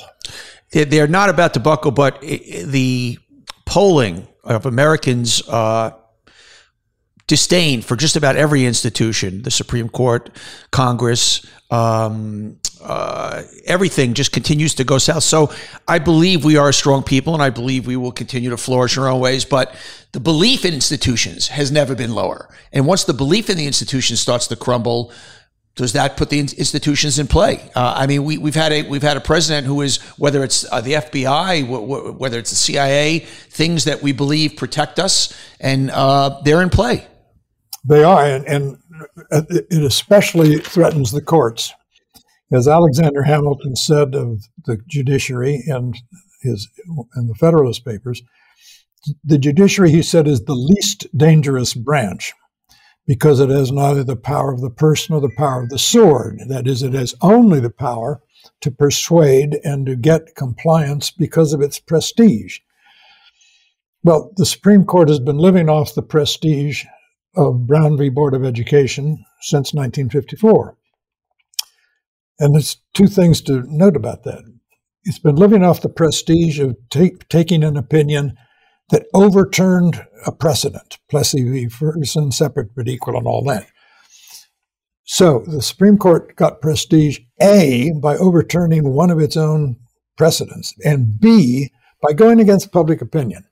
They're 0.72 1.08
not 1.08 1.28
about 1.28 1.54
to 1.54 1.60
buckle, 1.60 1.90
but 1.90 2.20
the 2.20 3.18
polling 3.66 4.26
of 4.44 4.66
Americans 4.66 5.46
uh, 5.48 5.92
disdain 7.26 7.82
for 7.82 7.96
just 7.96 8.16
about 8.16 8.36
every 8.36 8.64
institution, 8.64 9.42
the 9.42 9.50
Supreme 9.50 9.88
Court, 9.88 10.30
Congress, 10.72 11.46
um, 11.70 12.58
uh, 12.82 13.42
everything 13.64 14.14
just 14.14 14.32
continues 14.32 14.74
to 14.76 14.84
go 14.84 14.98
south. 14.98 15.22
So 15.22 15.52
I 15.86 15.98
believe 15.98 16.44
we 16.44 16.56
are 16.56 16.72
strong 16.72 17.02
people 17.02 17.34
and 17.34 17.42
I 17.42 17.50
believe 17.50 17.86
we 17.86 17.96
will 17.96 18.12
continue 18.12 18.50
to 18.50 18.56
flourish 18.56 18.96
in 18.96 19.02
our 19.02 19.08
own 19.08 19.20
ways. 19.20 19.44
But 19.44 19.74
the 20.12 20.20
belief 20.20 20.64
in 20.64 20.74
institutions 20.74 21.48
has 21.48 21.70
never 21.70 21.94
been 21.94 22.14
lower. 22.14 22.48
And 22.72 22.86
once 22.86 23.04
the 23.04 23.14
belief 23.14 23.50
in 23.50 23.56
the 23.56 23.66
institution 23.66 24.16
starts 24.16 24.46
to 24.48 24.56
crumble, 24.56 25.12
does 25.76 25.92
that 25.92 26.16
put 26.16 26.30
the 26.30 26.38
institutions 26.38 27.18
in 27.18 27.26
play? 27.26 27.70
Uh, 27.74 27.94
I 27.96 28.06
mean, 28.06 28.24
we, 28.24 28.38
we've 28.38 28.54
had 28.54 28.72
a 28.72 28.82
we've 28.88 29.02
had 29.02 29.16
a 29.16 29.20
president 29.20 29.66
who 29.66 29.80
is 29.80 29.98
whether 30.18 30.42
it's 30.42 30.70
uh, 30.70 30.80
the 30.80 30.94
FBI, 30.94 31.62
w- 31.62 31.80
w- 31.80 32.12
whether 32.12 32.38
it's 32.38 32.50
the 32.50 32.56
CIA, 32.56 33.20
things 33.20 33.84
that 33.84 34.02
we 34.02 34.12
believe 34.12 34.56
protect 34.56 34.98
us, 34.98 35.32
and 35.60 35.90
uh, 35.90 36.40
they're 36.44 36.60
in 36.60 36.70
play. 36.70 37.06
They 37.84 38.04
are, 38.04 38.22
and, 38.22 38.46
and 38.46 38.78
it 39.30 39.82
especially 39.82 40.58
threatens 40.58 41.12
the 41.12 41.22
courts. 41.22 41.72
As 42.52 42.66
Alexander 42.66 43.22
Hamilton 43.22 43.76
said 43.76 44.14
of 44.14 44.42
the 44.64 44.78
judiciary 44.88 45.62
and 45.66 45.96
his 46.42 46.68
in 47.16 47.28
the 47.28 47.34
Federalist 47.34 47.84
Papers, 47.84 48.22
the 49.24 49.38
judiciary, 49.38 49.90
he 49.90 50.02
said, 50.02 50.26
is 50.26 50.44
the 50.44 50.54
least 50.54 51.06
dangerous 51.16 51.74
branch 51.74 52.32
because 53.06 53.40
it 53.40 53.48
has 53.48 53.72
neither 53.72 54.04
the 54.04 54.16
power 54.16 54.52
of 54.52 54.60
the 54.60 54.70
purse 54.70 55.08
nor 55.08 55.20
the 55.20 55.32
power 55.36 55.62
of 55.62 55.70
the 55.70 55.78
sword. 55.78 56.40
That 56.48 56.66
is, 56.66 56.82
it 56.82 56.92
has 56.92 57.14
only 57.22 57.60
the 57.60 57.70
power 57.70 58.20
to 58.60 58.70
persuade 58.70 59.58
and 59.64 59.86
to 59.86 59.96
get 59.96 60.34
compliance 60.36 61.10
because 61.10 61.52
of 61.52 61.60
its 61.60 61.78
prestige. 61.78 62.58
Well, 64.02 64.32
the 64.36 64.46
Supreme 64.46 64.84
Court 64.84 65.08
has 65.08 65.20
been 65.20 65.38
living 65.38 65.68
off 65.68 65.94
the 65.94 66.02
prestige 66.02 66.84
of 67.34 67.66
Brown 67.66 67.96
v. 67.96 68.08
Board 68.08 68.34
of 68.34 68.44
Education 68.44 69.24
since 69.40 69.74
1954. 69.74 70.76
And 72.40 72.54
there's 72.54 72.78
two 72.94 73.06
things 73.06 73.40
to 73.42 73.62
note 73.66 73.94
about 73.94 74.24
that. 74.24 74.42
It's 75.04 75.18
been 75.18 75.36
living 75.36 75.62
off 75.62 75.82
the 75.82 75.88
prestige 75.88 76.58
of 76.58 76.76
take, 76.88 77.28
taking 77.28 77.62
an 77.62 77.76
opinion 77.76 78.36
that 78.90 79.06
overturned 79.14 80.04
a 80.26 80.32
precedent, 80.32 80.98
Plessy 81.08 81.48
v. 81.48 81.68
Ferguson, 81.68 82.32
separate 82.32 82.74
but 82.74 82.88
equal, 82.88 83.16
and 83.16 83.26
all 83.26 83.44
that. 83.44 83.66
So 85.04 85.44
the 85.46 85.62
Supreme 85.62 85.98
Court 85.98 86.34
got 86.36 86.60
prestige, 86.60 87.18
A, 87.40 87.92
by 88.00 88.16
overturning 88.16 88.94
one 88.94 89.10
of 89.10 89.18
its 89.20 89.36
own 89.36 89.76
precedents, 90.16 90.74
and 90.84 91.20
B, 91.20 91.70
by 92.02 92.12
going 92.12 92.40
against 92.40 92.72
public 92.72 93.02
opinion. 93.02 93.44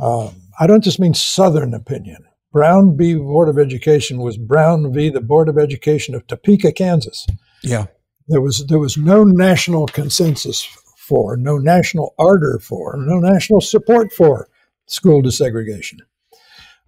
Um, 0.00 0.34
I 0.58 0.66
don't 0.66 0.84
just 0.84 0.98
mean 0.98 1.14
Southern 1.14 1.74
opinion. 1.74 2.24
Brown 2.52 2.96
v. 2.96 3.14
Board 3.14 3.48
of 3.48 3.58
Education 3.58 4.18
was 4.18 4.36
Brown 4.36 4.92
v. 4.92 5.08
the 5.10 5.20
Board 5.20 5.48
of 5.48 5.58
Education 5.58 6.14
of 6.14 6.26
Topeka, 6.26 6.72
Kansas. 6.72 7.26
Yeah. 7.62 7.86
There 8.30 8.40
was 8.40 8.64
there 8.68 8.78
was 8.78 8.96
no 8.96 9.24
national 9.24 9.86
consensus 9.88 10.62
for, 10.96 11.36
no 11.36 11.58
national 11.58 12.14
ardor 12.16 12.60
for, 12.60 12.96
no 12.96 13.18
national 13.18 13.60
support 13.60 14.12
for 14.12 14.48
school 14.86 15.20
desegregation. 15.20 15.98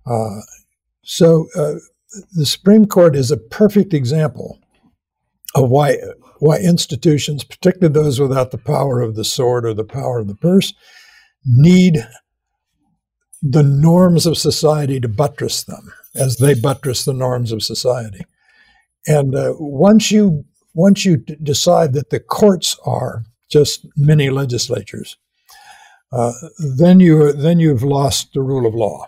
Uh, 0.07 0.43
so 1.03 1.49
uh, 1.57 1.75
the 2.37 2.47
Supreme 2.47 2.87
Court 2.87 3.17
is 3.17 3.33
a 3.33 3.37
perfect 3.37 3.93
example 3.93 4.61
of 5.57 5.69
why 5.69 5.97
why 6.39 6.59
institutions, 6.59 7.43
particularly 7.43 7.93
those 7.93 8.21
without 8.21 8.53
the 8.53 8.59
power 8.59 9.01
of 9.01 9.17
the 9.17 9.25
sword 9.25 9.67
or 9.67 9.75
the 9.75 9.85
power 9.85 10.21
of 10.21 10.29
the 10.29 10.37
purse, 10.37 10.73
need 11.45 12.07
the 13.43 13.65
norms 13.65 14.27
of 14.27 14.39
society 14.39 15.01
to 15.01 15.09
buttress 15.09 15.65
them 15.65 15.93
as 16.15 16.37
they 16.37 16.55
buttress 16.55 17.05
the 17.05 17.13
norms 17.13 17.51
of 17.51 17.65
society. 17.65 18.25
And 19.09 19.35
uh, 19.35 19.55
once 19.59 20.13
you 20.13 20.45
once 20.75 21.05
you 21.05 21.19
d- 21.19 21.37
decide 21.43 21.93
that 21.95 22.11
the 22.11 22.21
courts 22.21 22.77
are 22.85 23.25
just 23.51 23.87
mini 23.97 24.31
legislatures, 24.31 25.17
uh, 26.13 26.33
then 26.59 27.01
you 27.01 27.33
then 27.33 27.59
you've 27.61 27.83
lost 27.83 28.33
the 28.35 28.43
rule 28.43 28.67
of 28.67 28.75
law. 28.75 29.07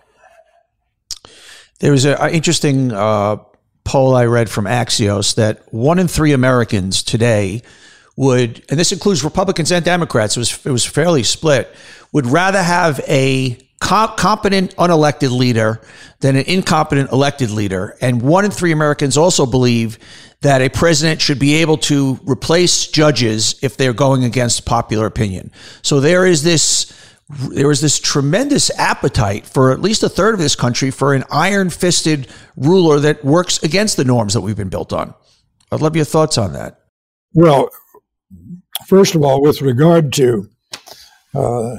There 1.79 1.91
was 1.91 2.05
an 2.05 2.17
interesting 2.31 2.91
uh, 2.91 3.37
poll 3.83 4.15
I 4.15 4.25
read 4.25 4.49
from 4.49 4.65
Axios 4.65 5.35
that 5.35 5.71
one 5.73 5.99
in 5.99 6.07
three 6.07 6.33
Americans 6.33 7.03
today 7.03 7.61
would, 8.15 8.63
and 8.69 8.79
this 8.79 8.91
includes 8.91 9.23
Republicans 9.23 9.71
and 9.71 9.83
Democrats, 9.83 10.37
it 10.37 10.39
was 10.39 10.65
it 10.65 10.71
was 10.71 10.85
fairly 10.85 11.23
split, 11.23 11.73
would 12.11 12.25
rather 12.25 12.63
have 12.63 12.99
a 13.07 13.57
competent 13.79 14.75
unelected 14.77 15.31
leader 15.31 15.81
than 16.19 16.35
an 16.35 16.45
incompetent 16.45 17.11
elected 17.11 17.51
leader. 17.51 17.97
And 18.01 18.21
one 18.21 18.45
in 18.45 18.51
three 18.51 18.71
Americans 18.71 19.17
also 19.17 19.45
believe 19.45 19.99
that 20.41 20.61
a 20.61 20.69
president 20.69 21.21
should 21.21 21.39
be 21.39 21.55
able 21.55 21.77
to 21.77 22.19
replace 22.23 22.87
judges 22.87 23.59
if 23.61 23.77
they're 23.77 23.93
going 23.93 24.23
against 24.23 24.65
popular 24.65 25.05
opinion. 25.05 25.51
So 25.81 25.99
there 25.99 26.25
is 26.25 26.43
this 26.43 26.93
there 27.27 27.71
is 27.71 27.81
this 27.81 27.99
tremendous 27.99 28.69
appetite 28.77 29.47
for 29.47 29.71
at 29.71 29.81
least 29.81 30.03
a 30.03 30.09
third 30.09 30.35
of 30.35 30.39
this 30.39 30.55
country 30.55 30.91
for 30.91 31.15
an 31.15 31.23
iron-fisted 31.31 32.27
ruler 32.55 32.99
that 32.99 33.25
works 33.25 33.63
against 33.63 33.97
the 33.97 34.05
norms 34.05 34.35
that 34.35 34.41
we've 34.41 34.55
been 34.55 34.69
built 34.69 34.93
on. 34.93 35.15
I'd 35.71 35.81
love 35.81 35.95
your 35.95 36.05
thoughts 36.05 36.37
on 36.37 36.53
that. 36.53 36.81
Well, 37.33 37.69
first 38.85 39.15
of 39.15 39.23
all, 39.23 39.41
with 39.41 39.63
regard 39.63 40.13
to 40.13 40.47
uh, 41.33 41.77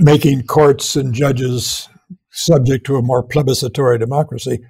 making 0.00 0.44
courts 0.44 0.96
and 0.96 1.12
judges 1.14 1.88
subject 2.30 2.86
to 2.86 2.96
a 2.96 3.02
more 3.02 3.22
plebiscitary 3.22 3.98
democracy. 3.98 4.60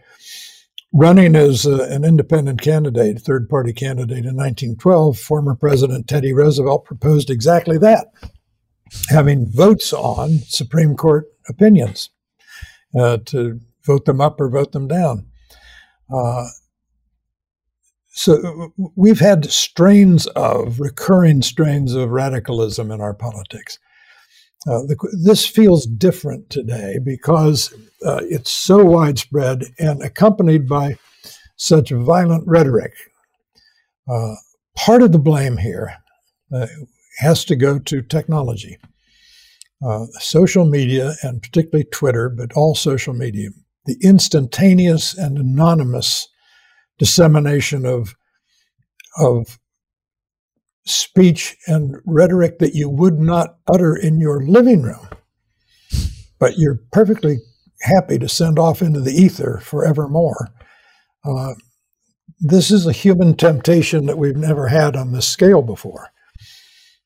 Running 0.93 1.37
as 1.37 1.67
a, 1.67 1.83
an 1.85 2.05
independent 2.05 2.61
candidate, 2.61 3.21
third 3.21 3.49
party 3.49 3.73
candidate 3.73 4.27
in 4.27 4.37
1912, 4.37 5.19
former 5.19 5.55
President 5.55 6.09
Teddy 6.09 6.33
Roosevelt 6.33 6.85
proposed 6.85 7.31
exactly 7.31 7.79
that, 7.79 8.09
having 9.09 9.47
votes 9.47 9.93
on 9.93 10.41
Supreme 10.49 10.97
Court 10.97 11.27
opinions 11.49 12.11
uh, 12.99 13.19
to 13.27 13.61
vote 13.87 14.05
them 14.05 14.21
up 14.21 14.41
or 14.41 14.51
vote 14.51 14.73
them 14.73 14.89
down. 14.89 15.27
Uh, 16.13 16.47
so 18.09 18.73
we've 18.97 19.21
had 19.21 19.49
strains 19.49 20.27
of 20.29 20.81
recurring 20.81 21.43
strains 21.43 21.95
of 21.95 22.11
radicalism 22.11 22.91
in 22.91 23.01
our 23.01 23.15
politics. 23.15 23.79
Uh, 24.67 24.83
the, 24.83 25.19
this 25.25 25.47
feels 25.47 25.87
different 25.87 26.51
today 26.51 26.99
because 27.03 27.73
uh, 28.05 28.21
it's 28.25 28.51
so 28.51 28.85
widespread 28.85 29.65
and 29.79 30.03
accompanied 30.03 30.69
by 30.69 30.97
such 31.57 31.91
violent 31.91 32.45
rhetoric. 32.47 32.93
Uh, 34.11 34.35
part 34.77 35.03
of 35.03 35.13
the 35.13 35.19
blame 35.19 35.57
here 35.57 35.95
uh, 36.55 36.67
has 37.19 37.45
to 37.45 37.57
go 37.57 37.79
to 37.79 38.03
technology. 38.03 38.79
Uh, 39.83 40.07
social 40.19 40.67
media, 40.67 41.15
and 41.23 41.43
particularly 41.43 41.85
Twitter, 41.85 42.29
but 42.29 42.53
all 42.53 42.75
social 42.75 43.15
media, 43.15 43.49
the 43.87 43.97
instantaneous 44.03 45.17
and 45.17 45.39
anonymous 45.39 46.29
dissemination 46.99 47.87
of, 47.87 48.15
of 49.19 49.59
speech 50.87 51.57
and 51.67 51.97
rhetoric 52.05 52.59
that 52.59 52.75
you 52.75 52.89
would 52.89 53.19
not 53.19 53.57
utter 53.67 53.95
in 53.95 54.21
your 54.21 54.43
living 54.45 54.83
room, 54.83 55.09
but 56.39 56.59
you're 56.59 56.81
perfectly 56.93 57.39
happy 57.83 58.19
to 58.19 58.29
send 58.29 58.59
off 58.59 58.83
into 58.83 59.01
the 59.01 59.13
ether 59.13 59.61
forevermore. 59.63 60.51
Uh, 61.25 61.55
this 62.41 62.71
is 62.71 62.87
a 62.87 62.93
human 62.93 63.35
temptation 63.37 64.07
that 64.07 64.19
we've 64.19 64.37
never 64.37 64.69
had 64.69 64.97
on 64.97 65.13
this 65.13 65.29
scale 65.29 65.63
before. 65.63 66.09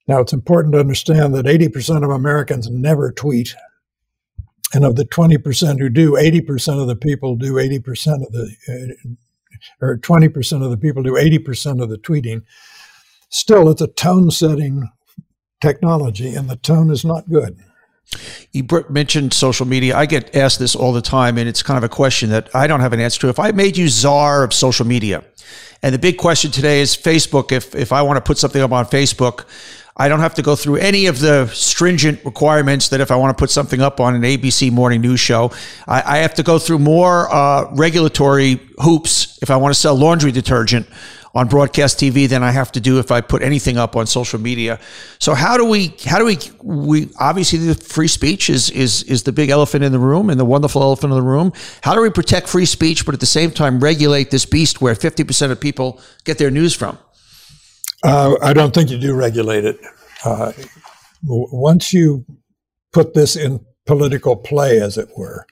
Now, 0.06 0.20
it's 0.20 0.32
important 0.32 0.74
to 0.74 0.80
understand 0.80 1.34
that 1.34 1.46
80% 1.46 2.04
of 2.04 2.10
Americans 2.10 2.68
never 2.70 3.10
tweet. 3.10 3.54
And 4.72 4.84
of 4.84 4.96
the 4.96 5.04
20% 5.04 5.78
who 5.78 5.88
do, 5.88 6.12
80% 6.12 6.80
of 6.80 6.88
the 6.88 6.96
people 6.96 7.36
do 7.36 7.54
80% 7.54 8.26
of 8.26 8.32
the, 8.32 8.54
uh, 8.68 9.86
or 9.86 9.98
20% 9.98 10.64
of 10.64 10.70
the 10.70 10.76
people 10.76 11.02
do 11.02 11.12
80% 11.12 11.82
of 11.82 11.88
the 11.88 11.98
tweeting. 11.98 12.42
Still, 13.34 13.68
it's 13.68 13.80
a 13.80 13.88
tone 13.88 14.30
setting 14.30 14.90
technology, 15.60 16.36
and 16.36 16.48
the 16.48 16.54
tone 16.54 16.88
is 16.88 17.04
not 17.04 17.28
good. 17.28 17.58
You 18.52 18.64
mentioned 18.88 19.34
social 19.34 19.66
media. 19.66 19.96
I 19.96 20.06
get 20.06 20.36
asked 20.36 20.60
this 20.60 20.76
all 20.76 20.92
the 20.92 21.02
time, 21.02 21.36
and 21.36 21.48
it's 21.48 21.60
kind 21.60 21.76
of 21.76 21.82
a 21.82 21.88
question 21.88 22.30
that 22.30 22.48
I 22.54 22.68
don't 22.68 22.78
have 22.78 22.92
an 22.92 23.00
answer 23.00 23.22
to. 23.22 23.28
If 23.30 23.40
I 23.40 23.50
made 23.50 23.76
you 23.76 23.88
czar 23.88 24.44
of 24.44 24.54
social 24.54 24.86
media, 24.86 25.24
and 25.82 25.92
the 25.92 25.98
big 25.98 26.16
question 26.16 26.52
today 26.52 26.80
is 26.80 26.96
Facebook, 26.96 27.50
if, 27.50 27.74
if 27.74 27.90
I 27.90 28.02
want 28.02 28.18
to 28.18 28.20
put 28.20 28.38
something 28.38 28.62
up 28.62 28.70
on 28.70 28.84
Facebook, 28.84 29.46
I 29.96 30.08
don't 30.08 30.20
have 30.20 30.34
to 30.34 30.42
go 30.42 30.54
through 30.54 30.76
any 30.76 31.06
of 31.06 31.18
the 31.18 31.48
stringent 31.48 32.24
requirements 32.24 32.88
that 32.90 33.00
if 33.00 33.10
I 33.10 33.16
want 33.16 33.36
to 33.36 33.42
put 33.42 33.50
something 33.50 33.80
up 33.80 33.98
on 33.98 34.14
an 34.14 34.22
ABC 34.22 34.70
morning 34.70 35.00
news 35.00 35.18
show, 35.18 35.50
I, 35.88 36.02
I 36.06 36.16
have 36.18 36.34
to 36.34 36.44
go 36.44 36.60
through 36.60 36.78
more 36.78 37.32
uh, 37.34 37.68
regulatory 37.74 38.60
hoops 38.78 39.40
if 39.42 39.50
I 39.50 39.56
want 39.56 39.74
to 39.74 39.80
sell 39.80 39.96
laundry 39.96 40.30
detergent 40.30 40.86
on 41.34 41.48
broadcast 41.48 41.98
TV 41.98 42.28
than 42.28 42.42
I 42.42 42.52
have 42.52 42.70
to 42.72 42.80
do 42.80 42.98
if 42.98 43.10
I 43.10 43.20
put 43.20 43.42
anything 43.42 43.76
up 43.76 43.96
on 43.96 44.06
social 44.06 44.40
media. 44.40 44.78
So 45.18 45.34
how 45.34 45.56
do 45.56 45.64
we 45.64 45.94
how 46.06 46.18
do 46.18 46.24
we 46.24 46.38
we 46.62 47.10
obviously 47.18 47.58
the 47.58 47.74
free 47.74 48.08
speech 48.08 48.48
is 48.48 48.70
is 48.70 49.02
is 49.04 49.24
the 49.24 49.32
big 49.32 49.50
elephant 49.50 49.82
in 49.82 49.92
the 49.92 49.98
room 49.98 50.30
and 50.30 50.38
the 50.38 50.44
wonderful 50.44 50.82
elephant 50.82 51.12
in 51.12 51.18
the 51.18 51.26
room. 51.26 51.52
How 51.82 51.94
do 51.94 52.00
we 52.00 52.10
protect 52.10 52.48
free 52.48 52.66
speech 52.66 53.04
but 53.04 53.14
at 53.14 53.20
the 53.20 53.26
same 53.26 53.50
time 53.50 53.80
regulate 53.80 54.30
this 54.30 54.46
beast 54.46 54.80
where 54.80 54.94
50% 54.94 55.50
of 55.50 55.60
people 55.60 56.00
get 56.24 56.38
their 56.38 56.50
news 56.50 56.74
from? 56.74 56.98
Uh, 58.04 58.36
I 58.42 58.52
don't 58.52 58.74
think 58.74 58.90
you 58.90 58.98
do 58.98 59.14
regulate 59.14 59.64
it. 59.64 59.80
Uh, 60.24 60.52
once 61.22 61.92
you 61.92 62.24
put 62.92 63.14
this 63.14 63.34
in 63.34 63.64
political 63.86 64.36
play, 64.36 64.80
as 64.80 64.98
it 64.98 65.08
were, 65.16 65.46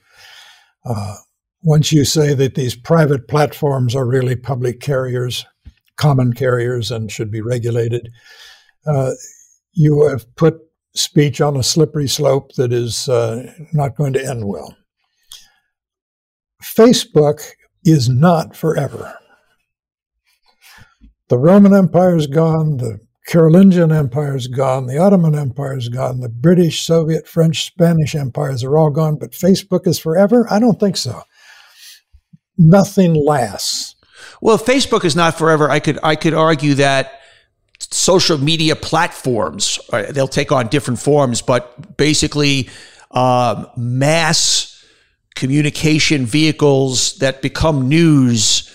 uh, 0.85 1.15
once 1.63 1.91
you 1.91 2.05
say 2.05 2.33
that 2.33 2.55
these 2.55 2.75
private 2.75 3.27
platforms 3.27 3.95
are 3.95 4.05
really 4.05 4.35
public 4.35 4.79
carriers, 4.79 5.45
common 5.95 6.33
carriers 6.33 6.91
and 6.91 7.11
should 7.11 7.31
be 7.31 7.41
regulated. 7.41 8.09
Uh, 8.85 9.11
you 9.73 10.07
have 10.07 10.33
put 10.35 10.59
speech 10.95 11.41
on 11.41 11.57
a 11.57 11.63
slippery 11.63 12.07
slope 12.07 12.53
that 12.55 12.71
is 12.71 13.09
uh, 13.09 13.51
not 13.73 13.95
going 13.95 14.13
to 14.13 14.25
end 14.25 14.47
well. 14.47 14.75
Facebook 16.61 17.41
is 17.83 18.07
not 18.07 18.55
forever. 18.55 19.17
The 21.29 21.37
Roman 21.37 21.73
Empire 21.73 22.15
is 22.15 22.27
gone, 22.27 22.77
the 22.77 22.99
Carolingian 23.27 23.91
Empire 23.91 24.35
is 24.35 24.47
gone, 24.47 24.85
the 24.87 24.97
Ottoman 24.97 25.35
Empire 25.35 25.77
is 25.77 25.89
gone, 25.89 26.19
the 26.19 26.29
British, 26.29 26.85
Soviet, 26.85 27.27
French, 27.27 27.65
Spanish 27.65 28.15
empires 28.15 28.63
are 28.63 28.77
all 28.77 28.89
gone, 28.89 29.15
but 29.15 29.31
Facebook 29.31 29.87
is 29.87 29.97
forever? 29.97 30.45
I 30.49 30.59
don't 30.59 30.79
think 30.79 30.97
so. 30.97 31.23
Nothing 32.57 33.13
lasts. 33.13 33.92
Well, 34.43 34.57
Facebook 34.57 35.05
is 35.05 35.15
not 35.15 35.37
forever. 35.37 35.71
I 35.71 35.79
could 35.79 35.99
I 36.03 36.17
could 36.17 36.33
argue 36.33 36.73
that 36.73 37.21
social 37.79 38.37
media 38.37 38.75
platforms 38.75 39.79
uh, 39.93 40.11
they'll 40.11 40.27
take 40.27 40.51
on 40.51 40.67
different 40.67 40.99
forms, 40.99 41.41
but 41.41 41.95
basically 41.95 42.69
um, 43.11 43.67
mass 43.77 44.83
communication 45.35 46.25
vehicles 46.25 47.15
that 47.19 47.41
become 47.41 47.87
news. 47.87 48.69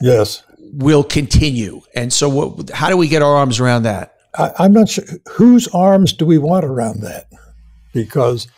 Yes, 0.00 0.42
will 0.58 1.04
continue. 1.04 1.82
And 1.94 2.12
so, 2.12 2.28
what, 2.28 2.70
how 2.70 2.88
do 2.88 2.96
we 2.96 3.06
get 3.06 3.22
our 3.22 3.36
arms 3.36 3.60
around 3.60 3.84
that? 3.84 4.16
I, 4.34 4.50
I'm 4.58 4.72
not 4.72 4.88
sure 4.88 5.04
whose 5.30 5.68
arms 5.68 6.12
do 6.12 6.26
we 6.26 6.38
want 6.38 6.64
around 6.64 7.02
that, 7.02 7.26
because 7.94 8.48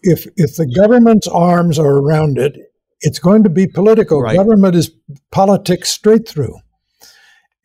if 0.00 0.26
if 0.36 0.56
the 0.56 0.72
government's 0.74 1.28
arms 1.28 1.78
are 1.78 1.98
around 1.98 2.38
it, 2.38 2.56
it's 3.00 3.18
going 3.18 3.42
to 3.44 3.50
be 3.50 3.66
political. 3.66 4.22
Right. 4.22 4.36
Government 4.36 4.74
is 4.74 4.90
politics 5.30 5.90
straight 5.90 6.28
through, 6.28 6.58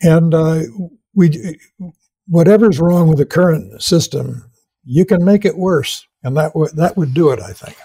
and 0.01 0.33
uh, 0.33 0.61
we 1.13 1.57
whatever's 2.27 2.79
wrong 2.79 3.07
with 3.07 3.17
the 3.17 3.25
current 3.25 3.81
system, 3.81 4.49
you 4.83 5.05
can 5.05 5.23
make 5.25 5.45
it 5.45 5.57
worse, 5.57 6.05
and 6.23 6.37
that 6.37 6.53
w- 6.53 6.71
that 6.75 6.97
would 6.97 7.13
do 7.13 7.31
it. 7.31 7.39
I 7.39 7.53
think. 7.53 7.77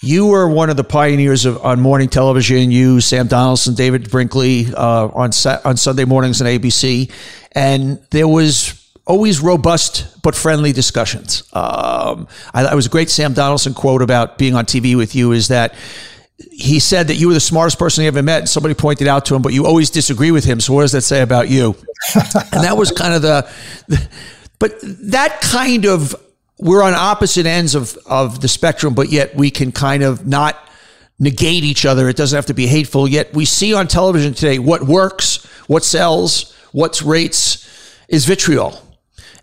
You 0.00 0.26
were 0.26 0.48
one 0.48 0.68
of 0.68 0.76
the 0.76 0.84
pioneers 0.84 1.46
of 1.46 1.64
on 1.64 1.80
morning 1.80 2.08
television. 2.08 2.70
You, 2.70 3.00
Sam 3.00 3.28
Donaldson, 3.28 3.74
David 3.74 4.10
Brinkley 4.10 4.66
uh, 4.74 5.08
on 5.08 5.30
on 5.64 5.76
Sunday 5.76 6.04
mornings 6.04 6.40
on 6.42 6.46
ABC, 6.46 7.10
and 7.52 7.98
there 8.10 8.28
was 8.28 8.82
always 9.06 9.40
robust 9.40 10.20
but 10.22 10.34
friendly 10.34 10.72
discussions. 10.72 11.42
Um, 11.52 12.28
I, 12.52 12.66
I 12.66 12.74
was 12.74 12.86
a 12.86 12.88
great 12.88 13.08
Sam 13.08 13.32
Donaldson 13.32 13.72
quote 13.72 14.02
about 14.02 14.36
being 14.36 14.54
on 14.54 14.66
TV 14.66 14.96
with 14.96 15.14
you 15.14 15.32
is 15.32 15.48
that 15.48 15.74
he 16.38 16.80
said 16.80 17.08
that 17.08 17.14
you 17.14 17.28
were 17.28 17.34
the 17.34 17.40
smartest 17.40 17.78
person 17.78 18.02
he 18.02 18.08
ever 18.08 18.22
met. 18.22 18.40
And 18.40 18.48
somebody 18.48 18.74
pointed 18.74 19.08
out 19.08 19.24
to 19.26 19.34
him, 19.34 19.42
but 19.42 19.52
you 19.52 19.66
always 19.66 19.90
disagree 19.90 20.30
with 20.30 20.44
him. 20.44 20.60
So 20.60 20.74
what 20.74 20.82
does 20.82 20.92
that 20.92 21.02
say 21.02 21.22
about 21.22 21.48
you? 21.48 21.76
and 22.14 22.64
that 22.64 22.76
was 22.76 22.92
kind 22.92 23.14
of 23.14 23.22
the, 23.22 23.48
the, 23.88 24.08
but 24.58 24.78
that 24.82 25.40
kind 25.40 25.86
of, 25.86 26.14
we're 26.58 26.82
on 26.82 26.94
opposite 26.94 27.46
ends 27.46 27.74
of, 27.74 27.98
of 28.06 28.40
the 28.40 28.48
spectrum, 28.48 28.94
but 28.94 29.10
yet 29.10 29.34
we 29.34 29.50
can 29.50 29.72
kind 29.72 30.02
of 30.02 30.26
not 30.26 30.56
negate 31.18 31.64
each 31.64 31.84
other. 31.84 32.08
It 32.08 32.16
doesn't 32.16 32.36
have 32.36 32.46
to 32.46 32.54
be 32.54 32.66
hateful. 32.66 33.08
Yet 33.08 33.34
we 33.34 33.44
see 33.44 33.74
on 33.74 33.88
television 33.88 34.34
today 34.34 34.58
what 34.58 34.82
works, 34.82 35.44
what 35.66 35.84
sells, 35.84 36.54
what's 36.72 37.02
rates 37.02 37.66
is 38.08 38.24
vitriol. 38.24 38.85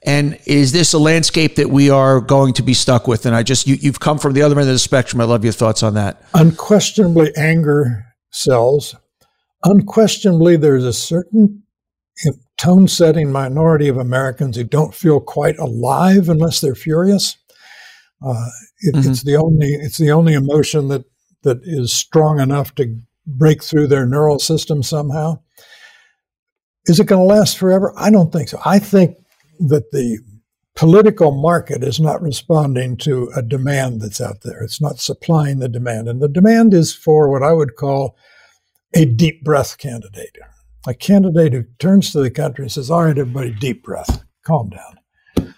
And 0.05 0.37
is 0.45 0.71
this 0.73 0.93
a 0.93 0.99
landscape 0.99 1.55
that 1.55 1.69
we 1.69 1.89
are 1.89 2.19
going 2.19 2.53
to 2.55 2.63
be 2.63 2.73
stuck 2.73 3.07
with? 3.07 3.25
And 3.25 3.35
I 3.35 3.43
just, 3.43 3.67
you, 3.67 3.77
have 3.83 3.99
come 3.99 4.19
from 4.19 4.33
the 4.33 4.41
other 4.41 4.59
end 4.59 4.67
of 4.67 4.75
the 4.75 4.79
spectrum. 4.79 5.21
I 5.21 5.23
love 5.23 5.43
your 5.43 5.53
thoughts 5.53 5.81
on 5.81 5.93
that. 5.93 6.21
Unquestionably, 6.33 7.31
anger 7.37 8.05
sells. 8.31 8.95
Unquestionably, 9.63 10.57
there's 10.57 10.83
a 10.83 10.93
certain 10.93 11.63
tone 12.57 12.87
setting 12.87 13.31
minority 13.31 13.87
of 13.87 13.97
Americans 13.97 14.57
who 14.57 14.63
don't 14.63 14.93
feel 14.93 15.19
quite 15.19 15.57
alive 15.57 16.29
unless 16.29 16.61
they're 16.61 16.75
furious. 16.75 17.37
Uh, 18.25 18.47
it, 18.79 18.95
mm-hmm. 18.95 19.11
It's 19.11 19.23
the 19.23 19.35
only 19.35 19.67
it's 19.67 19.97
the 19.97 20.11
only 20.11 20.33
emotion 20.33 20.87
that 20.89 21.03
that 21.43 21.59
is 21.63 21.91
strong 21.91 22.39
enough 22.39 22.73
to 22.75 22.97
break 23.25 23.63
through 23.63 23.87
their 23.87 24.05
neural 24.05 24.39
system 24.39 24.81
somehow. 24.81 25.39
Is 26.85 26.99
it 26.99 27.07
going 27.07 27.21
to 27.21 27.33
last 27.33 27.57
forever? 27.57 27.93
I 27.97 28.09
don't 28.09 28.31
think 28.31 28.49
so. 28.49 28.59
I 28.65 28.79
think 28.79 29.17
that 29.59 29.91
the 29.91 30.19
political 30.75 31.31
market 31.31 31.83
is 31.83 31.99
not 31.99 32.21
responding 32.21 32.97
to 32.97 33.31
a 33.35 33.41
demand 33.41 34.01
that's 34.01 34.21
out 34.21 34.41
there. 34.41 34.63
It's 34.63 34.81
not 34.81 34.99
supplying 34.99 35.59
the 35.59 35.69
demand. 35.69 36.07
And 36.07 36.21
the 36.21 36.27
demand 36.27 36.73
is 36.73 36.93
for 36.93 37.29
what 37.29 37.43
I 37.43 37.53
would 37.53 37.75
call 37.75 38.15
a 38.93 39.05
deep 39.05 39.43
breath 39.43 39.77
candidate. 39.77 40.37
A 40.87 40.93
candidate 40.93 41.53
who 41.53 41.63
turns 41.79 42.11
to 42.11 42.21
the 42.21 42.31
country 42.31 42.65
and 42.65 42.71
says, 42.71 42.91
All 42.91 43.05
right, 43.05 43.17
everybody, 43.17 43.51
deep 43.51 43.83
breath, 43.83 44.23
calm 44.43 44.69
down. 44.69 45.55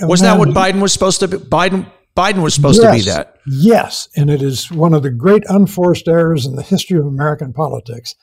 Wasn't 0.00 0.26
that 0.26 0.38
what 0.38 0.48
Biden 0.48 0.80
was 0.80 0.92
supposed 0.92 1.20
to 1.20 1.28
be? 1.28 1.36
Biden 1.36 1.90
Biden 2.16 2.42
was 2.42 2.54
supposed 2.54 2.82
yes, 2.82 2.90
to 2.90 3.04
be 3.04 3.10
that. 3.10 3.36
Yes, 3.46 4.08
and 4.16 4.30
it 4.30 4.40
is 4.40 4.72
one 4.72 4.94
of 4.94 5.02
the 5.02 5.10
great 5.10 5.44
unforced 5.48 6.08
errors 6.08 6.46
in 6.46 6.56
the 6.56 6.62
history 6.62 6.98
of 6.98 7.06
American 7.06 7.52
politics 7.52 8.14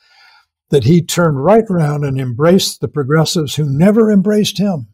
that 0.70 0.84
he 0.84 1.02
turned 1.02 1.44
right 1.44 1.64
around 1.70 2.04
and 2.04 2.20
embraced 2.20 2.80
the 2.80 2.88
progressives 2.88 3.54
who 3.54 3.64
never 3.64 4.10
embraced 4.10 4.58
him. 4.58 4.88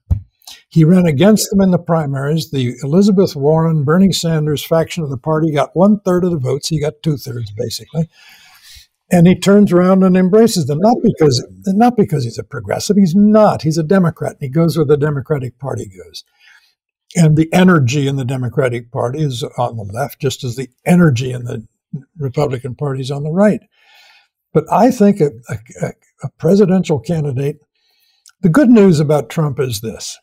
He 0.68 0.84
ran 0.84 1.06
against 1.06 1.50
them 1.50 1.60
in 1.60 1.70
the 1.70 1.78
primaries. 1.78 2.50
The 2.50 2.74
Elizabeth 2.82 3.34
Warren, 3.34 3.84
Bernie 3.84 4.12
Sanders 4.12 4.64
faction 4.64 5.02
of 5.02 5.10
the 5.10 5.16
party 5.16 5.52
got 5.52 5.74
one 5.74 6.00
third 6.00 6.24
of 6.24 6.30
the 6.30 6.38
votes. 6.38 6.68
He 6.68 6.80
got 6.80 7.02
two 7.02 7.16
thirds, 7.16 7.50
basically. 7.50 8.08
And 9.12 9.26
he 9.26 9.34
turns 9.34 9.72
around 9.72 10.04
and 10.04 10.16
embraces 10.16 10.66
them, 10.66 10.78
not 10.78 10.96
because 11.02 11.44
not 11.66 11.96
because 11.96 12.22
he's 12.22 12.38
a 12.38 12.44
progressive. 12.44 12.96
He's 12.96 13.14
not. 13.16 13.62
He's 13.62 13.78
a 13.78 13.82
Democrat. 13.82 14.34
And 14.34 14.42
he 14.42 14.48
goes 14.48 14.76
where 14.76 14.86
the 14.86 14.96
Democratic 14.96 15.58
Party 15.58 15.86
goes. 15.86 16.22
And 17.16 17.36
the 17.36 17.52
energy 17.52 18.06
in 18.06 18.14
the 18.14 18.24
Democratic 18.24 18.92
Party 18.92 19.20
is 19.20 19.42
on 19.58 19.76
the 19.76 19.82
left, 19.82 20.20
just 20.20 20.44
as 20.44 20.54
the 20.54 20.68
energy 20.86 21.32
in 21.32 21.44
the 21.44 21.66
Republican 22.16 22.76
Party 22.76 23.00
is 23.00 23.10
on 23.10 23.24
the 23.24 23.32
right. 23.32 23.62
But 24.52 24.64
I 24.72 24.90
think 24.90 25.20
a, 25.20 25.30
a, 25.48 25.92
a 26.22 26.30
presidential 26.38 26.98
candidate, 26.98 27.60
the 28.40 28.48
good 28.48 28.70
news 28.70 29.00
about 29.00 29.30
Trump 29.30 29.60
is 29.60 29.80
this 29.80 30.18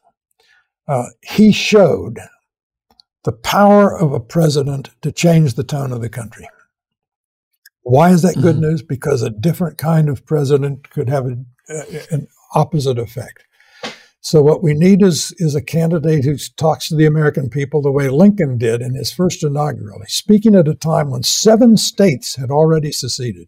uh, 0.88 1.08
he 1.22 1.52
showed 1.52 2.20
the 3.24 3.32
power 3.34 3.98
of 3.98 4.14
a 4.14 4.20
president 4.20 4.90
to 5.02 5.12
change 5.12 5.56
the 5.56 5.64
tone 5.64 5.92
of 5.92 6.02
the 6.02 6.10
country. 6.10 6.48
Why 7.82 8.12
is 8.12 8.22
that 8.22 8.36
good 8.36 8.56
mm-hmm. 8.56 8.62
news? 8.62 8.82
Because 8.82 9.22
a 9.22 9.30
different 9.30 9.78
kind 9.78 10.10
of 10.10 10.26
president 10.26 10.90
could 10.90 11.10
have 11.10 11.26
a, 11.26 11.38
an 12.12 12.28
opposite 12.54 12.98
effect. 12.98 13.44
So 14.20 14.42
what 14.42 14.62
we 14.62 14.74
need 14.74 15.02
is 15.02 15.34
is 15.38 15.56
a 15.56 15.62
candidate 15.62 16.26
who 16.26 16.36
talks 16.58 16.90
to 16.90 16.96
the 16.96 17.06
American 17.06 17.50
people 17.50 17.82
the 17.82 17.92
way 17.92 18.10
Lincoln 18.10 18.58
did 18.58 18.82
in 18.82 18.96
his 18.96 19.12
first 19.12 19.42
inaugural. 19.44 20.02
He's 20.02 20.14
speaking 20.14 20.54
at 20.54 20.68
a 20.68 20.76
time 20.76 21.12
when 21.12 21.24
seven 21.24 21.78
states 21.78 22.36
had 22.36 22.52
already 22.52 22.92
seceded. 22.92 23.48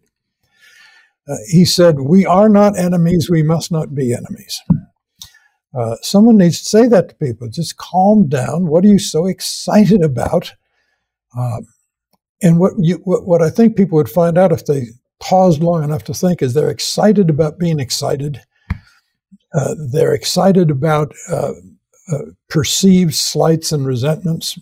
Uh, 1.30 1.36
he 1.48 1.64
said, 1.64 2.00
"We 2.00 2.26
are 2.26 2.48
not 2.48 2.78
enemies. 2.78 3.28
We 3.30 3.42
must 3.42 3.70
not 3.70 3.94
be 3.94 4.12
enemies." 4.12 4.60
Uh, 5.78 5.96
someone 6.02 6.36
needs 6.36 6.58
to 6.60 6.64
say 6.68 6.88
that 6.88 7.10
to 7.10 7.14
people. 7.14 7.48
Just 7.48 7.76
calm 7.76 8.28
down. 8.28 8.66
What 8.66 8.84
are 8.84 8.88
you 8.88 8.98
so 8.98 9.26
excited 9.26 10.02
about? 10.02 10.54
Uh, 11.36 11.60
and 12.42 12.58
what 12.58 12.72
you 12.78 13.00
what, 13.04 13.26
what 13.26 13.42
I 13.42 13.50
think 13.50 13.76
people 13.76 13.96
would 13.96 14.08
find 14.08 14.36
out 14.36 14.52
if 14.52 14.66
they 14.66 14.86
paused 15.20 15.62
long 15.62 15.84
enough 15.84 16.04
to 16.04 16.14
think 16.14 16.42
is 16.42 16.54
they're 16.54 16.70
excited 16.70 17.30
about 17.30 17.58
being 17.58 17.78
excited 17.78 18.40
uh, 19.54 19.74
they're 19.92 20.14
excited 20.14 20.70
about 20.70 21.12
uh, 21.28 21.52
uh, 22.12 22.18
perceived 22.48 23.14
slights 23.14 23.72
and 23.72 23.86
resentments. 23.86 24.58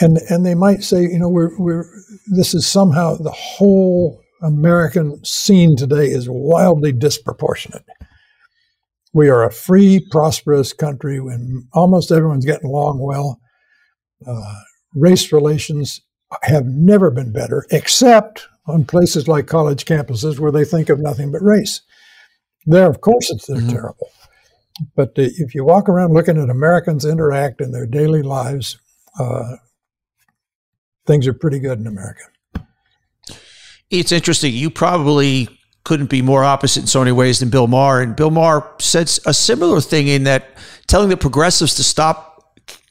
And, 0.00 0.18
and 0.28 0.44
they 0.44 0.54
might 0.54 0.82
say, 0.82 1.02
you 1.02 1.18
know, 1.18 1.28
we're, 1.28 1.56
we're, 1.58 1.84
this 2.26 2.54
is 2.54 2.66
somehow 2.66 3.16
the 3.16 3.30
whole 3.30 4.20
American 4.42 5.24
scene 5.24 5.76
today 5.76 6.06
is 6.06 6.28
wildly 6.28 6.92
disproportionate. 6.92 7.84
We 9.12 9.30
are 9.30 9.44
a 9.44 9.52
free, 9.52 10.06
prosperous 10.10 10.72
country 10.74 11.20
when 11.20 11.66
almost 11.72 12.12
everyone's 12.12 12.44
getting 12.44 12.68
along 12.68 12.98
well. 13.00 13.40
Uh, 14.26 14.54
race 14.94 15.32
relations 15.32 16.02
have 16.42 16.66
never 16.66 17.10
been 17.10 17.32
better, 17.32 17.64
except 17.70 18.46
on 18.66 18.84
places 18.84 19.28
like 19.28 19.46
college 19.46 19.84
campuses 19.84 20.38
where 20.38 20.52
they 20.52 20.64
think 20.64 20.88
of 20.88 20.98
nothing 20.98 21.32
but 21.32 21.42
race. 21.42 21.80
There, 22.66 22.88
of 22.88 23.00
course, 23.00 23.30
it's 23.30 23.48
mm-hmm. 23.48 23.70
terrible. 23.70 24.10
But 24.94 25.10
uh, 25.10 25.22
if 25.22 25.54
you 25.54 25.64
walk 25.64 25.88
around 25.88 26.12
looking 26.12 26.36
at 26.36 26.50
Americans 26.50 27.04
interact 27.04 27.60
in 27.60 27.72
their 27.72 27.86
daily 27.86 28.22
lives, 28.22 28.78
uh, 29.18 29.56
things 31.06 31.26
are 31.26 31.32
pretty 31.32 31.58
good 31.58 31.78
in 31.78 31.86
America. 31.86 32.24
It's 33.90 34.12
interesting. 34.12 34.52
You 34.52 34.70
probably 34.70 35.48
couldn't 35.84 36.10
be 36.10 36.20
more 36.20 36.42
opposite 36.42 36.80
in 36.80 36.86
so 36.88 36.98
many 36.98 37.12
ways 37.12 37.38
than 37.38 37.48
Bill 37.48 37.68
Maher. 37.68 38.02
And 38.02 38.16
Bill 38.16 38.30
Maher 38.30 38.68
said 38.80 39.06
a 39.24 39.32
similar 39.32 39.80
thing 39.80 40.08
in 40.08 40.24
that 40.24 40.56
telling 40.88 41.08
the 41.08 41.16
progressives 41.16 41.74
to 41.76 41.84
stop 41.84 42.36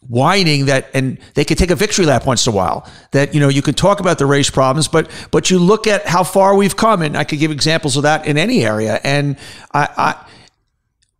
whining 0.08 0.68
that 0.68 0.90
and 0.94 1.18
they 1.34 1.44
could 1.44 1.58
take 1.58 1.72
a 1.72 1.76
victory 1.76 2.06
lap 2.06 2.26
once 2.26 2.46
in 2.46 2.54
a 2.54 2.56
while 2.56 2.88
that 3.12 3.34
you 3.34 3.40
know 3.40 3.50
you 3.50 3.64
can 3.64 3.74
talk 3.74 4.00
about 4.00 4.20
the 4.20 4.26
race 4.26 4.52
problems 4.52 4.88
but 4.88 5.10
but 5.32 5.50
you 5.50 5.58
look 5.58 5.88
at 5.88 6.06
how 6.06 6.24
far 6.24 6.56
we've 6.56 6.78
come 6.78 7.02
and 7.02 7.18
i 7.18 7.24
could 7.24 7.40
give 7.40 7.50
examples 7.50 7.98
of 7.98 8.04
that 8.04 8.28
in 8.28 8.38
any 8.38 8.64
area 8.64 9.00
and 9.04 9.36
i, 9.74 9.90
I 9.98 10.26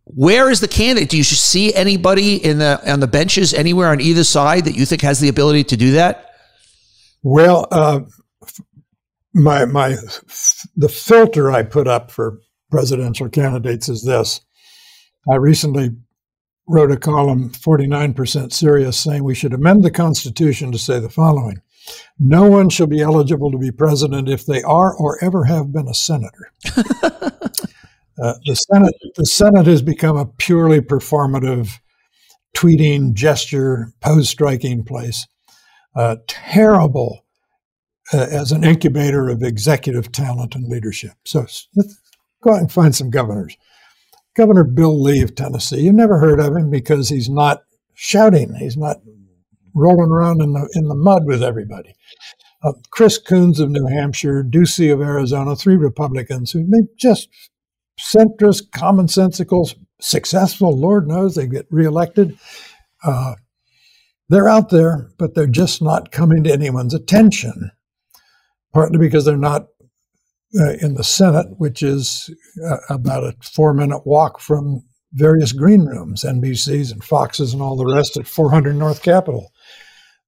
where 0.04 0.50
is 0.50 0.60
the 0.60 0.68
candidate 0.68 1.08
do 1.08 1.16
you 1.16 1.24
see 1.24 1.74
anybody 1.74 2.36
in 2.36 2.58
the 2.58 2.80
on 2.88 3.00
the 3.00 3.08
benches 3.08 3.52
anywhere 3.52 3.88
on 3.88 4.00
either 4.00 4.22
side 4.22 4.66
that 4.66 4.76
you 4.76 4.86
think 4.86 5.02
has 5.02 5.18
the 5.18 5.28
ability 5.28 5.64
to 5.64 5.76
do 5.76 5.92
that 5.92 6.25
well 7.22 7.66
uh, 7.70 8.00
my 9.32 9.64
my 9.64 9.96
the 10.76 10.88
filter 10.88 11.50
i 11.50 11.62
put 11.62 11.88
up 11.88 12.10
for 12.10 12.40
presidential 12.70 13.28
candidates 13.28 13.88
is 13.88 14.04
this 14.04 14.40
i 15.30 15.36
recently 15.36 15.90
wrote 16.66 16.90
a 16.90 16.96
column, 16.96 17.50
49% 17.50 18.52
serious, 18.52 18.96
saying 18.98 19.24
we 19.24 19.34
should 19.34 19.52
amend 19.52 19.84
the 19.84 19.90
Constitution 19.90 20.72
to 20.72 20.78
say 20.78 20.98
the 20.98 21.08
following 21.08 21.60
No 22.18 22.48
one 22.48 22.68
shall 22.68 22.86
be 22.86 23.00
eligible 23.00 23.50
to 23.52 23.58
be 23.58 23.70
president 23.70 24.28
if 24.28 24.46
they 24.46 24.62
are 24.62 24.94
or 24.94 25.22
ever 25.22 25.44
have 25.44 25.72
been 25.72 25.88
a 25.88 25.94
senator. 25.94 26.52
uh, 27.02 28.34
the, 28.44 28.56
Senate, 28.70 28.94
the 29.16 29.26
Senate 29.26 29.66
has 29.66 29.82
become 29.82 30.16
a 30.16 30.26
purely 30.26 30.80
performative, 30.80 31.78
tweeting, 32.56 33.12
gesture, 33.14 33.92
pose 34.00 34.28
striking 34.28 34.84
place. 34.84 35.26
Uh, 35.96 36.16
terrible 36.26 37.24
uh, 38.12 38.26
as 38.30 38.52
an 38.52 38.62
incubator 38.62 39.28
of 39.28 39.42
executive 39.42 40.12
talent 40.12 40.54
and 40.54 40.68
leadership. 40.68 41.12
So 41.24 41.40
let's 41.74 41.98
go 42.42 42.52
out 42.52 42.60
and 42.60 42.70
find 42.70 42.94
some 42.94 43.10
governors. 43.10 43.56
Governor 44.36 44.64
Bill 44.64 45.00
Lee 45.02 45.22
of 45.22 45.34
Tennessee. 45.34 45.80
you've 45.80 45.94
never 45.94 46.18
heard 46.18 46.38
of 46.38 46.54
him 46.54 46.70
because 46.70 47.08
he's 47.08 47.30
not 47.30 47.62
shouting. 47.94 48.54
He's 48.54 48.76
not 48.76 48.98
rolling 49.74 50.10
around 50.10 50.42
in 50.42 50.52
the 50.52 50.68
in 50.74 50.88
the 50.88 50.94
mud 50.94 51.24
with 51.24 51.42
everybody. 51.42 51.94
Uh, 52.62 52.72
Chris 52.90 53.18
Coons 53.18 53.60
of 53.60 53.70
New 53.70 53.86
Hampshire, 53.86 54.44
Ducey 54.44 54.92
of 54.92 55.00
Arizona, 55.00 55.56
three 55.56 55.76
Republicans 55.76 56.52
who 56.52 56.66
they 56.66 56.86
just 56.98 57.28
centrist, 57.98 58.70
commonsensical, 58.70 59.74
successful. 60.00 60.76
Lord 60.76 61.08
knows 61.08 61.34
they 61.34 61.46
get 61.46 61.66
reelected. 61.70 62.38
Uh, 63.02 63.34
they're 64.28 64.48
out 64.48 64.70
there, 64.70 65.10
but 65.18 65.34
they're 65.34 65.46
just 65.46 65.80
not 65.80 66.10
coming 66.10 66.44
to 66.44 66.52
anyone's 66.52 66.94
attention. 66.94 67.70
Partly 68.72 68.98
because 68.98 69.24
they're 69.24 69.36
not 69.36 69.68
uh, 70.58 70.74
in 70.80 70.94
the 70.94 71.04
Senate, 71.04 71.46
which 71.58 71.82
is 71.82 72.30
uh, 72.64 72.76
about 72.88 73.24
a 73.24 73.34
four 73.42 73.72
minute 73.72 74.06
walk 74.06 74.40
from 74.40 74.82
various 75.12 75.52
green 75.52 75.86
rooms, 75.86 76.24
NBCs 76.24 76.92
and 76.92 77.02
Foxes 77.02 77.52
and 77.52 77.62
all 77.62 77.76
the 77.76 77.86
rest 77.86 78.16
at 78.16 78.26
400 78.26 78.76
North 78.76 79.02
Capitol. 79.02 79.50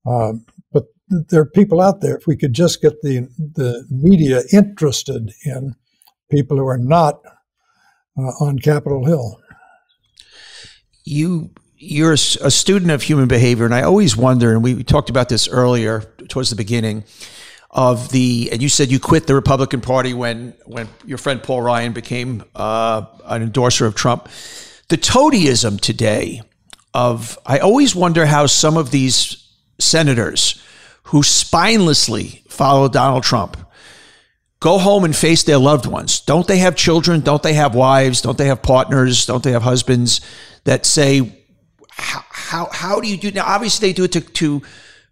Um, 0.06 0.46
but 0.72 0.84
there 1.08 1.42
are 1.42 1.50
people 1.50 1.80
out 1.80 2.00
there. 2.00 2.16
If 2.16 2.26
we 2.26 2.36
could 2.36 2.54
just 2.54 2.80
get 2.80 3.00
the 3.02 3.28
the 3.38 3.84
media 3.90 4.42
interested 4.52 5.32
in 5.44 5.74
people 6.30 6.56
who 6.56 6.66
are 6.66 6.78
not 6.78 7.20
uh, 8.18 8.32
on 8.40 8.58
Capitol 8.58 9.04
Hill. 9.04 9.40
You 11.04 11.50
you're 11.78 12.12
a 12.12 12.18
student 12.18 12.90
of 12.90 13.02
human 13.02 13.28
behavior, 13.28 13.64
and 13.64 13.74
I 13.74 13.82
always 13.82 14.16
wonder. 14.16 14.52
And 14.52 14.62
we 14.62 14.82
talked 14.82 15.10
about 15.10 15.28
this 15.28 15.48
earlier, 15.48 16.00
towards 16.28 16.50
the 16.50 16.56
beginning 16.56 17.04
of 17.70 18.10
the 18.10 18.48
and 18.50 18.62
you 18.62 18.68
said 18.68 18.90
you 18.90 18.98
quit 18.98 19.26
the 19.26 19.34
Republican 19.34 19.80
Party 19.80 20.14
when 20.14 20.54
when 20.64 20.88
your 21.04 21.18
friend 21.18 21.42
Paul 21.42 21.62
Ryan 21.62 21.92
became 21.92 22.42
uh, 22.54 23.04
an 23.24 23.42
endorser 23.42 23.86
of 23.86 23.94
Trump. 23.94 24.28
The 24.88 24.96
toadyism 24.96 25.80
today 25.80 26.42
of 26.94 27.38
I 27.46 27.58
always 27.58 27.94
wonder 27.94 28.26
how 28.26 28.46
some 28.46 28.76
of 28.76 28.90
these 28.90 29.48
senators 29.78 30.62
who 31.04 31.22
spinelessly 31.22 32.46
follow 32.50 32.88
Donald 32.88 33.22
Trump 33.22 33.56
go 34.60 34.78
home 34.78 35.04
and 35.04 35.14
face 35.14 35.44
their 35.44 35.58
loved 35.58 35.86
ones. 35.86 36.20
Don't 36.20 36.48
they 36.48 36.58
have 36.58 36.74
children? 36.74 37.20
Don't 37.20 37.42
they 37.42 37.54
have 37.54 37.74
wives? 37.74 38.22
Don't 38.22 38.36
they 38.36 38.46
have 38.46 38.62
partners? 38.62 39.26
Don't 39.26 39.44
they 39.44 39.52
have 39.52 39.62
husbands 39.62 40.20
that 40.64 40.84
say 40.84 41.37
how 41.98 42.24
how, 42.30 42.68
how 42.72 43.00
do 43.00 43.08
you 43.08 43.16
do 43.16 43.30
now? 43.30 43.44
Obviously, 43.46 43.88
they 43.88 43.92
do 43.92 44.04
it 44.04 44.12
to 44.12 44.20
to 44.20 44.62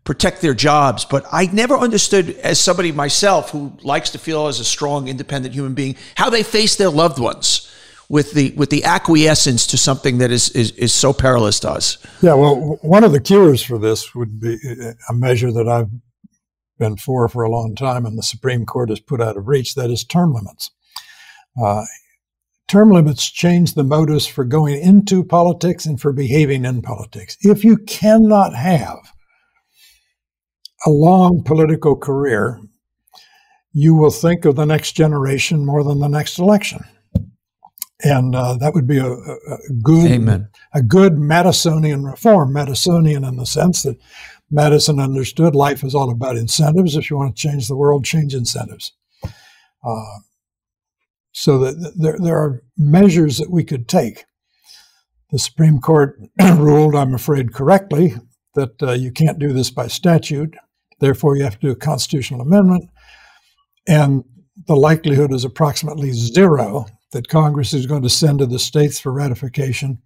protect 0.04 0.40
their 0.40 0.54
jobs. 0.54 1.04
But 1.04 1.26
I 1.30 1.46
never 1.46 1.76
understood, 1.76 2.30
as 2.36 2.58
somebody 2.58 2.92
myself 2.92 3.50
who 3.50 3.72
likes 3.82 4.10
to 4.10 4.18
feel 4.18 4.46
as 4.46 4.60
a 4.60 4.64
strong, 4.64 5.08
independent 5.08 5.54
human 5.54 5.74
being, 5.74 5.96
how 6.14 6.30
they 6.30 6.42
face 6.42 6.76
their 6.76 6.90
loved 6.90 7.18
ones 7.18 7.70
with 8.08 8.32
the 8.32 8.52
with 8.52 8.70
the 8.70 8.84
acquiescence 8.84 9.66
to 9.66 9.76
something 9.76 10.18
that 10.18 10.30
is, 10.30 10.48
is 10.50 10.70
is 10.72 10.94
so 10.94 11.12
perilous 11.12 11.60
to 11.60 11.70
us. 11.70 11.98
Yeah, 12.22 12.34
well, 12.34 12.78
one 12.82 13.04
of 13.04 13.12
the 13.12 13.20
cures 13.20 13.62
for 13.62 13.78
this 13.78 14.14
would 14.14 14.40
be 14.40 14.56
a 15.08 15.12
measure 15.12 15.52
that 15.52 15.68
I've 15.68 15.90
been 16.78 16.96
for 16.96 17.28
for 17.28 17.42
a 17.42 17.50
long 17.50 17.74
time, 17.74 18.06
and 18.06 18.16
the 18.16 18.22
Supreme 18.22 18.64
Court 18.64 18.88
has 18.90 19.00
put 19.00 19.20
out 19.20 19.36
of 19.36 19.48
reach. 19.48 19.74
That 19.74 19.90
is 19.90 20.04
term 20.04 20.32
limits. 20.32 20.70
Uh, 21.60 21.84
term 22.68 22.90
limits 22.90 23.30
change 23.30 23.74
the 23.74 23.84
motives 23.84 24.26
for 24.26 24.44
going 24.44 24.80
into 24.80 25.24
politics 25.24 25.86
and 25.86 26.00
for 26.00 26.12
behaving 26.12 26.64
in 26.64 26.82
politics. 26.82 27.36
If 27.40 27.64
you 27.64 27.78
cannot 27.78 28.54
have 28.54 28.98
a 30.84 30.90
long 30.90 31.42
political 31.44 31.96
career, 31.96 32.60
you 33.72 33.94
will 33.94 34.10
think 34.10 34.44
of 34.44 34.56
the 34.56 34.64
next 34.64 34.92
generation 34.92 35.64
more 35.64 35.84
than 35.84 36.00
the 36.00 36.08
next 36.08 36.38
election. 36.38 36.80
And 38.02 38.34
uh, 38.34 38.56
that 38.56 38.74
would 38.74 38.86
be 38.86 38.98
a, 38.98 39.10
a 39.10 39.58
good, 39.82 40.10
Amen. 40.10 40.48
a 40.74 40.82
good 40.82 41.14
Madisonian 41.14 42.04
reform. 42.04 42.52
Madisonian 42.52 43.26
in 43.26 43.36
the 43.36 43.46
sense 43.46 43.82
that 43.82 43.96
Madison 44.50 45.00
understood 45.00 45.54
life 45.54 45.82
is 45.82 45.94
all 45.94 46.10
about 46.10 46.36
incentives. 46.36 46.96
If 46.96 47.10
you 47.10 47.16
want 47.16 47.36
to 47.36 47.48
change 47.48 47.68
the 47.68 47.76
world, 47.76 48.04
change 48.04 48.34
incentives. 48.34 48.92
Uh, 49.84 50.18
so 51.36 51.58
that 51.58 51.94
there, 51.96 52.18
there 52.18 52.38
are 52.38 52.62
measures 52.76 53.38
that 53.38 53.50
we 53.50 53.64
could 53.64 53.88
take. 53.88 54.24
The 55.30 55.38
Supreme 55.38 55.80
Court 55.80 56.18
ruled, 56.56 56.94
I'm 56.94 57.14
afraid, 57.14 57.52
correctly, 57.52 58.14
that 58.54 58.82
uh, 58.82 58.92
you 58.92 59.10
can't 59.10 59.38
do 59.38 59.52
this 59.52 59.70
by 59.70 59.86
statute 59.86 60.56
Therefore, 60.98 61.36
you 61.36 61.44
have 61.44 61.58
to 61.60 61.66
do 61.66 61.70
a 61.70 61.76
constitutional 61.76 62.40
amendment. 62.40 62.88
And 63.86 64.24
the 64.66 64.76
likelihood 64.76 65.32
is 65.32 65.44
approximately 65.44 66.12
zero 66.12 66.86
that 67.12 67.28
Congress 67.28 67.72
is 67.72 67.86
going 67.86 68.02
to 68.02 68.10
send 68.10 68.38
to 68.38 68.46
the 68.46 68.58
states 68.58 68.98
for 68.98 69.12
ratification 69.12 69.98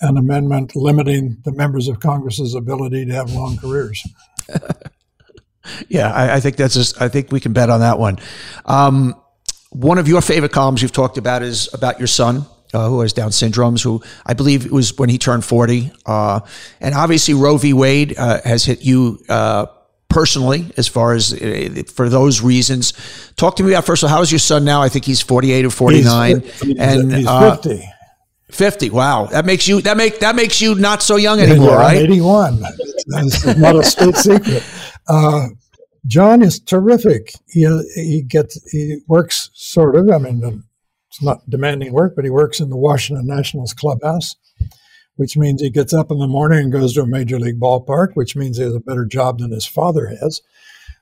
an 0.00 0.16
amendment 0.16 0.76
limiting 0.76 1.38
the 1.44 1.50
members 1.50 1.88
of 1.88 1.98
Congress's 1.98 2.54
ability 2.54 3.04
to 3.06 3.12
have 3.12 3.32
long 3.32 3.56
careers. 3.56 4.06
yeah, 5.88 6.12
I, 6.12 6.34
I, 6.34 6.40
think 6.40 6.54
that's 6.54 6.74
just, 6.74 7.02
I 7.02 7.08
think 7.08 7.32
we 7.32 7.40
can 7.40 7.52
bet 7.52 7.68
on 7.68 7.80
that 7.80 7.98
one. 7.98 8.18
Um, 8.64 9.20
one 9.70 9.98
of 9.98 10.08
your 10.08 10.20
favorite 10.20 10.52
columns 10.52 10.82
you've 10.82 10.92
talked 10.92 11.18
about 11.18 11.42
is 11.42 11.72
about 11.74 11.98
your 11.98 12.06
son, 12.06 12.46
uh, 12.72 12.88
who 12.88 13.00
has 13.00 13.12
Down 13.12 13.30
syndromes, 13.30 13.82
who 13.82 14.02
I 14.24 14.34
believe 14.34 14.66
it 14.66 14.72
was 14.72 14.96
when 14.98 15.08
he 15.08 15.18
turned 15.18 15.44
40. 15.44 15.90
Uh, 16.06 16.40
and 16.80 16.94
obviously, 16.94 17.34
Roe 17.34 17.56
v. 17.56 17.72
Wade 17.72 18.14
uh, 18.18 18.40
has 18.44 18.64
hit 18.64 18.84
you 18.84 19.18
uh, 19.28 19.66
personally 20.08 20.72
as 20.76 20.88
far 20.88 21.14
as 21.14 21.32
uh, 21.34 21.82
for 21.94 22.08
those 22.08 22.40
reasons. 22.40 22.92
Talk 23.36 23.56
to 23.56 23.62
me 23.62 23.72
about, 23.72 23.84
first 23.84 24.02
of 24.02 24.10
all, 24.10 24.16
how 24.16 24.22
is 24.22 24.32
your 24.32 24.38
son 24.38 24.64
now? 24.64 24.82
I 24.82 24.88
think 24.88 25.04
he's 25.04 25.20
48 25.20 25.66
or 25.66 25.70
49. 25.70 26.40
He's, 26.40 26.60
he's, 26.60 26.78
and 26.78 27.12
he's 27.14 27.26
uh, 27.26 27.56
50. 27.56 27.84
50. 28.50 28.90
Wow. 28.90 29.26
That 29.26 29.44
makes 29.44 29.68
you, 29.68 29.82
that 29.82 29.96
make, 29.96 30.20
that 30.20 30.34
makes 30.34 30.60
you 30.60 30.74
not 30.74 31.02
so 31.02 31.16
young 31.16 31.40
anymore, 31.40 31.70
yeah, 31.70 31.76
right? 31.76 31.96
81. 31.98 32.60
That's 33.08 33.56
not 33.56 33.76
a 33.76 33.84
state 33.84 34.16
secret. 34.16 34.64
John 36.06 36.42
is 36.42 36.60
terrific. 36.60 37.32
He, 37.48 37.66
he 37.94 38.22
gets, 38.22 38.60
he 38.70 38.98
works 39.08 39.50
sort 39.54 39.96
of, 39.96 40.10
I 40.10 40.18
mean, 40.18 40.64
it's 41.10 41.22
not 41.22 41.48
demanding 41.48 41.92
work, 41.92 42.14
but 42.14 42.24
he 42.24 42.30
works 42.30 42.60
in 42.60 42.70
the 42.70 42.76
Washington 42.76 43.26
Nationals 43.26 43.72
clubhouse, 43.72 44.36
which 45.16 45.36
means 45.36 45.60
he 45.60 45.70
gets 45.70 45.92
up 45.92 46.10
in 46.10 46.18
the 46.18 46.26
morning 46.26 46.60
and 46.60 46.72
goes 46.72 46.94
to 46.94 47.02
a 47.02 47.06
major 47.06 47.38
league 47.38 47.60
ballpark, 47.60 48.10
which 48.14 48.36
means 48.36 48.58
he 48.58 48.64
has 48.64 48.74
a 48.74 48.80
better 48.80 49.04
job 49.04 49.38
than 49.38 49.50
his 49.50 49.66
father 49.66 50.06
has. 50.06 50.40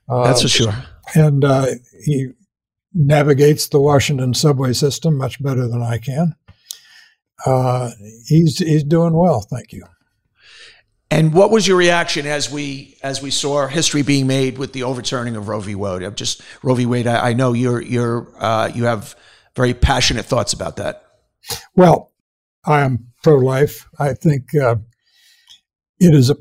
That's 0.09 0.41
for 0.41 0.47
sure. 0.47 0.73
And 1.15 1.43
uh, 1.43 1.67
he 2.03 2.29
navigates 2.93 3.67
the 3.67 3.79
Washington 3.79 4.33
subway 4.33 4.73
system 4.73 5.17
much 5.17 5.41
better 5.41 5.67
than 5.67 5.81
I 5.81 5.97
can. 5.97 6.35
Uh, 7.45 7.91
he's 8.25 8.57
he's 8.57 8.83
doing 8.83 9.13
well, 9.13 9.41
thank 9.41 9.71
you. 9.71 9.85
And 11.09 11.33
what 11.33 11.51
was 11.51 11.65
your 11.65 11.77
reaction 11.77 12.25
as 12.25 12.51
we 12.51 12.97
as 13.01 13.21
we 13.21 13.31
saw 13.31 13.67
history 13.67 14.01
being 14.01 14.27
made 14.27 14.57
with 14.57 14.73
the 14.73 14.83
overturning 14.83 15.35
of 15.37 15.47
Roe 15.47 15.61
v. 15.61 15.73
Wade? 15.73 16.03
I'm 16.03 16.15
just 16.15 16.41
Roe 16.63 16.75
v. 16.75 16.85
Wade. 16.85 17.07
I, 17.07 17.29
I 17.29 17.33
know 17.33 17.53
you're 17.53 17.81
you're 17.81 18.27
uh, 18.37 18.69
you 18.73 18.85
have 18.85 19.15
very 19.55 19.73
passionate 19.73 20.25
thoughts 20.25 20.53
about 20.53 20.75
that. 20.77 21.03
Well, 21.75 22.11
I 22.65 22.81
am 22.81 23.07
pro-life. 23.23 23.87
I 23.97 24.13
think 24.13 24.53
uh, 24.55 24.75
it 25.99 26.13
is 26.13 26.29
a. 26.29 26.35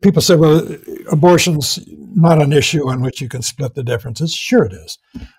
People 0.00 0.22
say, 0.22 0.36
"Well, 0.36 0.64
abortion's 1.10 1.80
not 1.88 2.40
an 2.40 2.52
issue 2.52 2.88
on 2.88 3.02
which 3.02 3.20
you 3.20 3.28
can 3.28 3.42
split 3.42 3.74
the 3.74 3.82
differences." 3.82 4.32
Sure, 4.32 4.64
it 4.64 4.72
is. 4.72 4.98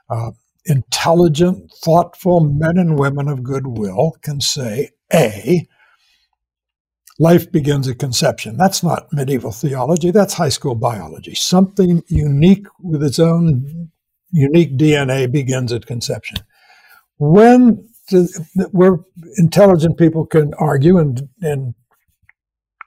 Uh, 0.10 0.32
intelligent, 0.66 1.72
thoughtful 1.82 2.42
men 2.42 2.78
and 2.78 3.00
women 3.00 3.30
of 3.30 3.44
goodwill 3.44 4.18
can 4.22 4.42
say, 4.42 4.90
"A." 5.14 5.66
Life 7.20 7.52
begins 7.52 7.88
at 7.88 8.00
conception. 8.00 8.58
That's 8.58 8.84
not 8.84 9.12
medieval 9.14 9.52
theology. 9.52 10.10
That's 10.12 10.34
high 10.34 10.50
school 10.50 10.76
biology. 10.76 11.36
Something 11.36 12.02
unique 12.08 12.66
with 12.82 13.04
its 13.04 13.20
own 13.20 13.92
unique 14.32 14.78
DNA 14.78 15.32
begins 15.32 15.72
at 15.72 15.86
conception 15.86 16.40
when 17.18 17.88
where 18.72 18.98
intelligent 19.38 19.98
people 19.98 20.26
can 20.26 20.54
argue 20.56 20.98
and, 20.98 21.30
and 21.42 21.74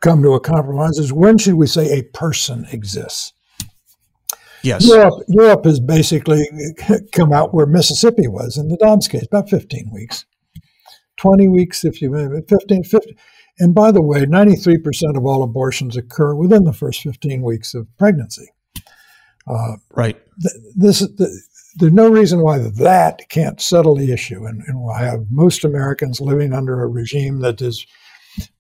come 0.03 0.23
to 0.23 0.35
a 0.35 0.41
compromise 0.41 0.99
is 0.99 1.13
when 1.13 1.39
should 1.39 1.55
we 1.55 1.67
say 1.67 1.99
a 1.99 2.03
person 2.17 2.67
exists? 2.71 3.33
Yes. 4.63 4.87
Europe, 4.87 5.23
Europe 5.29 5.65
has 5.65 5.81
basically 5.81 6.43
come 7.13 7.33
out 7.33 7.55
where 7.55 7.67
Mississippi 7.67 8.27
was 8.27 8.57
in 8.59 8.69
the 8.69 8.77
Dobbs 8.77 9.09
case, 9.09 9.25
about 9.27 9.49
15 9.49 9.91
weeks. 9.93 10.25
20 11.19 11.49
weeks, 11.49 11.85
if 11.85 12.03
you 12.03 12.43
15, 12.49 12.85
50. 12.85 13.17
And 13.59 13.75
by 13.75 13.91
the 13.91 14.03
way, 14.03 14.27
93% 14.27 15.17
of 15.17 15.25
all 15.25 15.43
abortions 15.43 15.97
occur 15.97 16.35
within 16.35 16.65
the 16.65 16.73
first 16.73 17.03
15 17.03 17.43
weeks 17.43 17.75
of 17.75 17.87
pregnancy. 17.97 18.49
Uh, 19.47 19.77
right. 19.95 20.21
Th- 20.43 20.75
this, 20.75 21.01
the, 21.01 21.43
there's 21.77 21.93
no 21.93 22.11
reason 22.11 22.41
why 22.41 22.59
that 22.59 23.29
can't 23.29 23.61
settle 23.61 23.95
the 23.95 24.13
issue. 24.13 24.45
And, 24.45 24.63
and 24.67 24.83
we'll 24.83 24.95
have 24.95 25.27
most 25.31 25.65
Americans 25.65 26.21
living 26.21 26.53
under 26.53 26.83
a 26.83 26.89
regime 26.89 27.41
that 27.41 27.63
is 27.63 27.87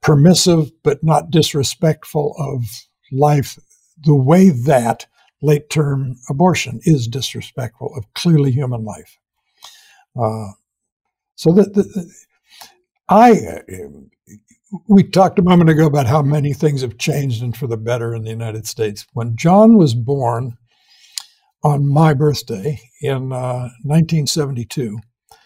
permissive 0.00 0.70
but 0.82 1.02
not 1.04 1.30
disrespectful 1.30 2.34
of 2.38 2.64
life 3.12 3.58
the 4.04 4.14
way 4.14 4.50
that 4.50 5.06
late 5.42 5.70
term 5.70 6.16
abortion 6.28 6.80
is 6.84 7.08
disrespectful 7.08 7.92
of 7.96 8.12
clearly 8.14 8.52
human 8.52 8.84
life. 8.84 9.18
Uh, 10.18 10.52
so 11.34 11.52
that 11.52 11.74
the, 11.74 12.12
I, 13.08 13.62
we 14.88 15.02
talked 15.04 15.38
a 15.38 15.42
moment 15.42 15.70
ago 15.70 15.86
about 15.86 16.06
how 16.06 16.22
many 16.22 16.52
things 16.52 16.82
have 16.82 16.98
changed 16.98 17.42
and 17.42 17.56
for 17.56 17.66
the 17.66 17.76
better 17.76 18.14
in 18.14 18.24
the 18.24 18.30
United 18.30 18.66
States. 18.66 19.06
When 19.12 19.36
John 19.36 19.76
was 19.76 19.94
born, 19.94 20.58
on 21.66 21.84
my 21.84 22.14
birthday 22.14 22.80
in 23.00 23.32
uh, 23.32 23.68
1972. 23.82 24.82
He 24.82 25.36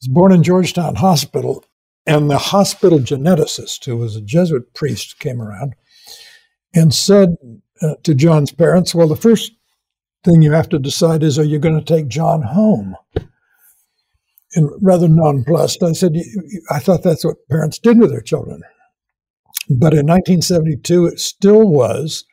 was 0.00 0.08
born 0.08 0.30
in 0.30 0.44
Georgetown 0.44 0.94
Hospital, 0.94 1.64
and 2.06 2.30
the 2.30 2.38
hospital 2.38 3.00
geneticist, 3.00 3.84
who 3.84 3.96
was 3.96 4.14
a 4.14 4.20
Jesuit 4.20 4.72
priest, 4.72 5.18
came 5.18 5.42
around 5.42 5.74
and 6.72 6.94
said 6.94 7.36
uh, 7.82 7.94
to 8.04 8.14
John's 8.14 8.52
parents, 8.52 8.94
Well, 8.94 9.08
the 9.08 9.16
first 9.16 9.52
thing 10.22 10.42
you 10.42 10.52
have 10.52 10.68
to 10.68 10.78
decide 10.78 11.24
is, 11.24 11.40
are 11.40 11.44
you 11.44 11.58
going 11.58 11.78
to 11.78 11.84
take 11.84 12.06
John 12.06 12.42
home? 12.42 12.96
And 14.54 14.70
rather 14.80 15.08
nonplussed, 15.08 15.82
I 15.82 15.92
said, 15.92 16.14
I 16.70 16.78
thought 16.78 17.02
that's 17.02 17.24
what 17.24 17.48
parents 17.50 17.78
did 17.78 17.98
with 17.98 18.10
their 18.10 18.20
children. 18.20 18.62
But 19.68 19.94
in 19.94 20.06
1972, 20.06 21.06
it 21.06 21.20
still 21.20 21.66
was 21.66 22.24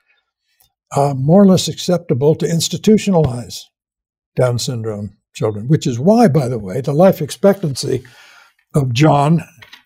uh, 0.95 1.13
more 1.15 1.41
or 1.41 1.47
less 1.47 1.67
acceptable 1.67 2.35
to 2.35 2.45
institutionalize 2.45 3.61
Down 4.35 4.59
syndrome 4.59 5.17
children, 5.33 5.67
which 5.67 5.87
is 5.87 5.99
why, 5.99 6.27
by 6.27 6.47
the 6.47 6.59
way, 6.59 6.81
the 6.81 6.93
life 6.93 7.21
expectancy 7.21 8.03
of 8.75 8.93
John 8.93 9.41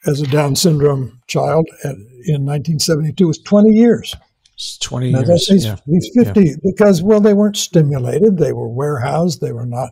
as 0.06 0.22
a 0.22 0.28
Down 0.28 0.56
syndrome 0.56 1.22
child 1.28 1.68
at, 1.84 1.96
in 2.26 2.46
1972 2.46 3.28
was 3.28 3.40
20 3.40 3.72
years. 3.72 4.16
It's 4.56 4.78
20 4.80 5.12
now 5.12 5.22
years. 5.22 5.48
He's, 5.48 5.66
yeah. 5.66 5.78
he's 5.86 6.10
50 6.16 6.42
yeah. 6.42 6.56
because, 6.64 7.04
well, 7.04 7.20
they 7.20 7.34
weren't 7.34 7.58
stimulated, 7.58 8.38
they 8.38 8.54
were 8.54 8.70
warehoused, 8.70 9.42
they 9.42 9.52
were 9.52 9.66
not 9.66 9.92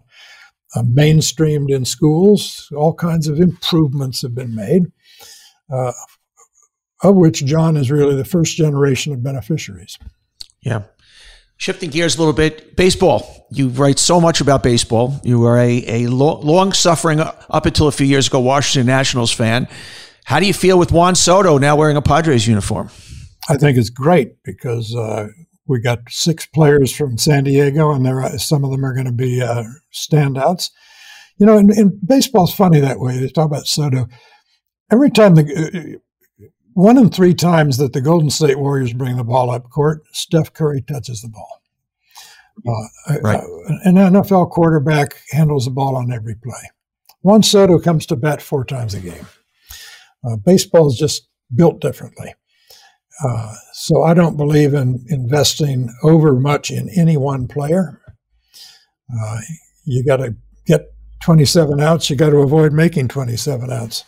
uh, 0.75 0.81
mainstreamed 0.83 1.69
in 1.69 1.85
schools. 1.85 2.69
All 2.75 2.93
kinds 2.93 3.27
of 3.27 3.39
improvements 3.39 4.21
have 4.21 4.35
been 4.35 4.55
made, 4.55 4.83
uh, 5.71 5.91
of 7.03 7.15
which 7.15 7.45
John 7.45 7.77
is 7.77 7.91
really 7.91 8.15
the 8.15 8.25
first 8.25 8.55
generation 8.55 9.13
of 9.13 9.23
beneficiaries. 9.23 9.97
Yeah. 10.61 10.83
Shifting 11.57 11.91
gears 11.91 12.15
a 12.15 12.19
little 12.19 12.33
bit, 12.33 12.75
baseball. 12.75 13.47
You 13.51 13.69
write 13.69 13.99
so 13.99 14.19
much 14.19 14.41
about 14.41 14.63
baseball. 14.63 15.21
You 15.23 15.39
were 15.39 15.57
a, 15.57 16.05
a 16.05 16.07
long 16.07 16.73
suffering, 16.73 17.19
up 17.19 17.65
until 17.65 17.87
a 17.87 17.91
few 17.91 18.07
years 18.07 18.27
ago, 18.27 18.39
Washington 18.39 18.87
Nationals 18.87 19.31
fan. 19.31 19.67
How 20.25 20.39
do 20.39 20.47
you 20.47 20.53
feel 20.53 20.79
with 20.79 20.91
Juan 20.91 21.15
Soto 21.15 21.57
now 21.57 21.75
wearing 21.75 21.97
a 21.97 22.01
Padres 22.01 22.47
uniform? 22.47 22.89
I 23.49 23.57
think 23.57 23.77
it's 23.77 23.89
great 23.89 24.41
because 24.43 24.95
uh, 24.95 25.27
we 25.67 25.79
got 25.79 25.99
six 26.09 26.45
players 26.45 26.91
from 26.95 27.17
San 27.17 27.45
Diego, 27.45 27.91
and 27.91 28.05
there 28.05 28.21
are, 28.21 28.37
some 28.37 28.63
of 28.63 28.71
them 28.71 28.85
are 28.85 28.93
going 28.93 29.05
to 29.05 29.11
be 29.11 29.41
uh, 29.41 29.63
standouts. 29.93 30.71
You 31.37 31.45
know, 31.45 31.57
and, 31.57 31.71
in 31.71 31.99
baseball, 32.05 32.45
it's 32.45 32.53
funny 32.53 32.79
that 32.79 32.99
way. 32.99 33.17
They 33.17 33.29
talk 33.29 33.47
about 33.47 33.67
Soto. 33.67 34.07
Every 34.91 35.09
time 35.09 35.35
the 35.35 35.99
one 36.73 36.97
in 36.97 37.09
three 37.09 37.33
times 37.33 37.77
that 37.77 37.93
the 37.93 38.01
Golden 38.01 38.29
State 38.29 38.59
Warriors 38.59 38.93
bring 38.93 39.17
the 39.17 39.23
ball 39.23 39.49
up 39.49 39.69
court, 39.69 40.03
Steph 40.11 40.53
Curry 40.53 40.81
touches 40.81 41.21
the 41.21 41.29
ball. 41.29 41.61
Uh, 42.67 43.19
right. 43.21 43.39
Uh, 43.39 43.73
an 43.83 43.95
NFL 43.95 44.51
quarterback 44.51 45.21
handles 45.31 45.65
the 45.65 45.71
ball 45.71 45.95
on 45.95 46.11
every 46.11 46.35
play. 46.35 46.69
Juan 47.21 47.41
Soto 47.41 47.79
comes 47.79 48.05
to 48.07 48.15
bat 48.15 48.41
four 48.41 48.65
times 48.65 48.93
a 48.93 48.99
game. 48.99 49.27
Uh, 50.23 50.35
baseball 50.35 50.87
is 50.87 50.97
just 50.97 51.27
built 51.53 51.79
differently. 51.79 52.35
Uh, 53.23 53.53
so 53.73 54.03
I 54.03 54.13
don't 54.13 54.37
believe 54.37 54.73
in 54.73 55.05
investing 55.09 55.93
over 56.03 56.33
much 56.33 56.71
in 56.71 56.89
any 56.89 57.17
one 57.17 57.47
player. 57.47 58.01
Uh, 59.13 59.39
you 59.85 60.03
got 60.03 60.17
to 60.17 60.35
get 60.65 60.93
27 61.23 61.79
outs. 61.79 62.09
You 62.09 62.15
got 62.15 62.31
to 62.31 62.37
avoid 62.37 62.73
making 62.73 63.09
27 63.09 63.71
outs. 63.71 64.03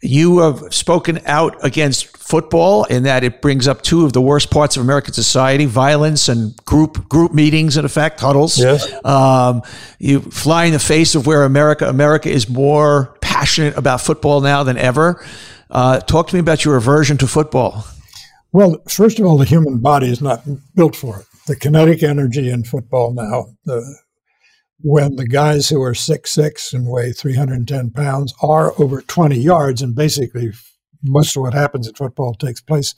You 0.00 0.38
have 0.38 0.72
spoken 0.72 1.20
out 1.26 1.56
against 1.64 2.16
football 2.16 2.84
in 2.84 3.02
that 3.02 3.24
it 3.24 3.42
brings 3.42 3.66
up 3.66 3.82
two 3.82 4.04
of 4.04 4.12
the 4.12 4.20
worst 4.20 4.48
parts 4.48 4.76
of 4.76 4.82
American 4.84 5.12
society: 5.12 5.64
violence 5.64 6.28
and 6.28 6.56
group 6.64 7.08
group 7.08 7.34
meetings, 7.34 7.76
in 7.76 7.84
effect, 7.84 8.20
huddles. 8.20 8.60
Yes. 8.60 8.86
Um, 9.04 9.62
you 9.98 10.20
fly 10.20 10.66
in 10.66 10.72
the 10.72 10.78
face 10.78 11.16
of 11.16 11.26
where 11.26 11.42
America 11.42 11.88
America 11.88 12.30
is 12.30 12.48
more 12.48 13.16
passionate 13.20 13.76
about 13.76 14.00
football 14.00 14.40
now 14.40 14.62
than 14.62 14.78
ever. 14.78 15.24
Uh, 15.68 15.98
talk 15.98 16.28
to 16.28 16.34
me 16.36 16.40
about 16.40 16.64
your 16.64 16.76
aversion 16.76 17.18
to 17.18 17.26
football. 17.26 17.84
Well, 18.52 18.78
first 18.88 19.18
of 19.18 19.26
all, 19.26 19.36
the 19.36 19.44
human 19.44 19.78
body 19.78 20.08
is 20.08 20.22
not 20.22 20.42
built 20.74 20.96
for 20.96 21.20
it. 21.20 21.26
the 21.46 21.56
kinetic 21.56 22.02
energy 22.02 22.50
in 22.50 22.64
football 22.64 23.12
now, 23.12 23.46
the, 23.64 23.98
when 24.80 25.16
the 25.16 25.26
guys 25.26 25.68
who 25.68 25.82
are 25.82 25.94
six 25.94 26.32
six 26.32 26.72
and 26.72 26.88
weigh 26.88 27.12
310 27.12 27.90
pounds 27.90 28.32
are 28.42 28.72
over 28.80 29.02
20 29.02 29.36
yards, 29.38 29.82
and 29.82 29.94
basically 29.94 30.52
most 31.02 31.36
of 31.36 31.42
what 31.42 31.54
happens 31.54 31.86
in 31.86 31.94
football 31.94 32.34
takes 32.34 32.60
place 32.60 32.94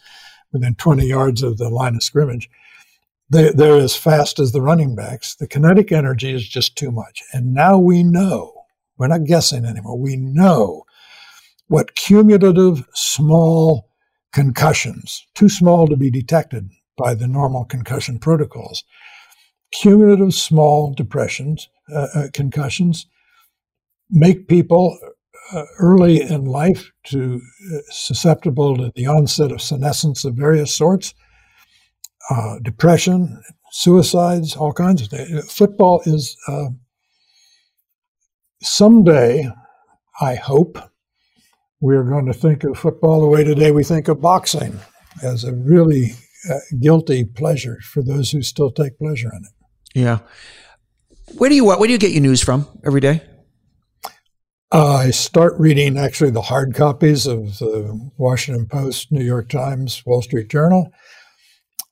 within 0.53 0.75
20 0.75 1.07
yards 1.07 1.43
of 1.43 1.59
the 1.59 1.69
line 1.69 1.95
of 1.95 2.03
scrimmage. 2.03 2.49
They, 3.29 3.51
they're 3.51 3.77
as 3.77 3.97
fast 3.97 4.39
as 4.39 4.53
the 4.53 4.63
running 4.63 4.95
backs. 4.95 5.37
The 5.37 5.47
kinetic 5.47 5.93
energy 5.93 6.33
is 6.33 6.49
just 6.49 6.77
too 6.77 6.91
much. 6.91 7.23
And 7.33 7.55
now 7.55 7.79
we 7.79 8.03
know, 8.03 8.53
we're 8.99 9.07
not 9.07 9.25
guessing 9.25 9.65
anymore, 9.65 9.99
we 9.99 10.17
know 10.17 10.85
what 11.69 11.95
cumulative 11.95 12.85
small 12.93 13.90
concussions, 14.33 15.27
too 15.35 15.49
small 15.49 15.87
to 15.89 15.97
be 15.97 16.11
detected 16.11 16.71
by 16.97 17.15
the 17.15 17.27
normal 17.27 17.65
concussion 17.65 18.19
protocols, 18.19 18.85
cumulative 19.73 20.35
small 20.35 20.93
depressions, 20.93 21.69
uh, 21.95 22.07
uh, 22.15 22.29
concussions 22.33 23.07
make 24.11 24.49
people 24.49 24.99
uh, 25.53 25.65
early 25.79 26.21
in 26.21 26.45
life 26.45 26.91
to 27.05 27.41
uh, 27.75 27.79
susceptible 27.91 28.77
to 28.77 28.93
the 28.95 29.07
onset 29.07 29.51
of 29.51 29.63
senescence 29.63 30.25
of 30.25 30.35
various 30.35 30.75
sorts, 30.75 31.15
uh, 32.31 32.59
depression, 32.63 33.43
suicides, 33.73 34.57
all 34.57 34.73
kinds 34.73 35.03
of 35.03 35.09
things. 35.09 35.53
Football 35.53 36.03
is 36.05 36.37
uh, 36.49 36.69
someday, 38.63 39.49
I 40.21 40.35
hope, 40.35 40.79
we're 41.81 42.05
going 42.05 42.27
to 42.27 42.33
think 42.33 42.65
of 42.65 42.79
football 42.79 43.21
the 43.21 43.27
way 43.27 43.43
today 43.43 43.71
we 43.71 43.85
think 43.85 44.09
of 44.09 44.21
boxing 44.21 44.79
as 45.23 45.45
a 45.45 45.55
really 45.55 46.13
uh, 46.51 46.59
guilty 46.81 47.25
pleasure 47.25 47.79
for 47.83 48.03
those 48.03 48.31
who 48.31 48.43
still 48.43 48.71
take 48.71 48.99
pleasure 48.99 49.31
in 49.33 49.45
it. 49.45 49.99
Yeah. 49.99 50.19
Where 51.37 51.49
do 51.49 51.57
you 51.57 51.65
where 51.65 51.79
do 51.79 51.93
you 51.93 51.99
get 51.99 52.13
your 52.13 52.23
news 52.23 52.43
from 52.43 52.67
every 52.85 53.01
day? 53.01 53.23
Uh, 54.73 54.95
I 54.95 55.11
start 55.11 55.55
reading 55.59 55.99
actually 55.99 56.31
the 56.31 56.43
hard 56.43 56.75
copies 56.75 57.27
of 57.27 57.59
the 57.59 58.11
Washington 58.17 58.67
Post, 58.67 59.11
New 59.11 59.25
York 59.25 59.49
Times, 59.49 60.03
Wall 60.07 60.23
Street 60.23 60.49
Journal. 60.49 60.93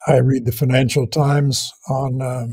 I 0.07 0.19
read 0.19 0.45
the 0.45 0.53
Financial 0.53 1.07
Times 1.07 1.73
on 1.89 2.23
uh, 2.23 2.47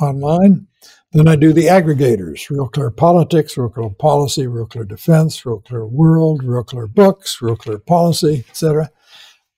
online. 0.00 0.68
Then 1.12 1.28
I 1.28 1.36
do 1.36 1.52
the 1.52 1.66
aggregators: 1.66 2.48
Real 2.48 2.68
Clear 2.68 2.90
Politics, 2.90 3.56
Real 3.56 3.68
Clear 3.68 3.90
Policy, 3.90 4.46
Real 4.46 4.66
Clear 4.66 4.84
Defense, 4.84 5.44
Real 5.44 5.60
Clear 5.60 5.86
World, 5.86 6.42
Real 6.42 6.64
Clear 6.64 6.86
Books, 6.86 7.42
Real 7.42 7.56
Clear 7.56 7.78
Policy, 7.78 8.44
etc. 8.48 8.90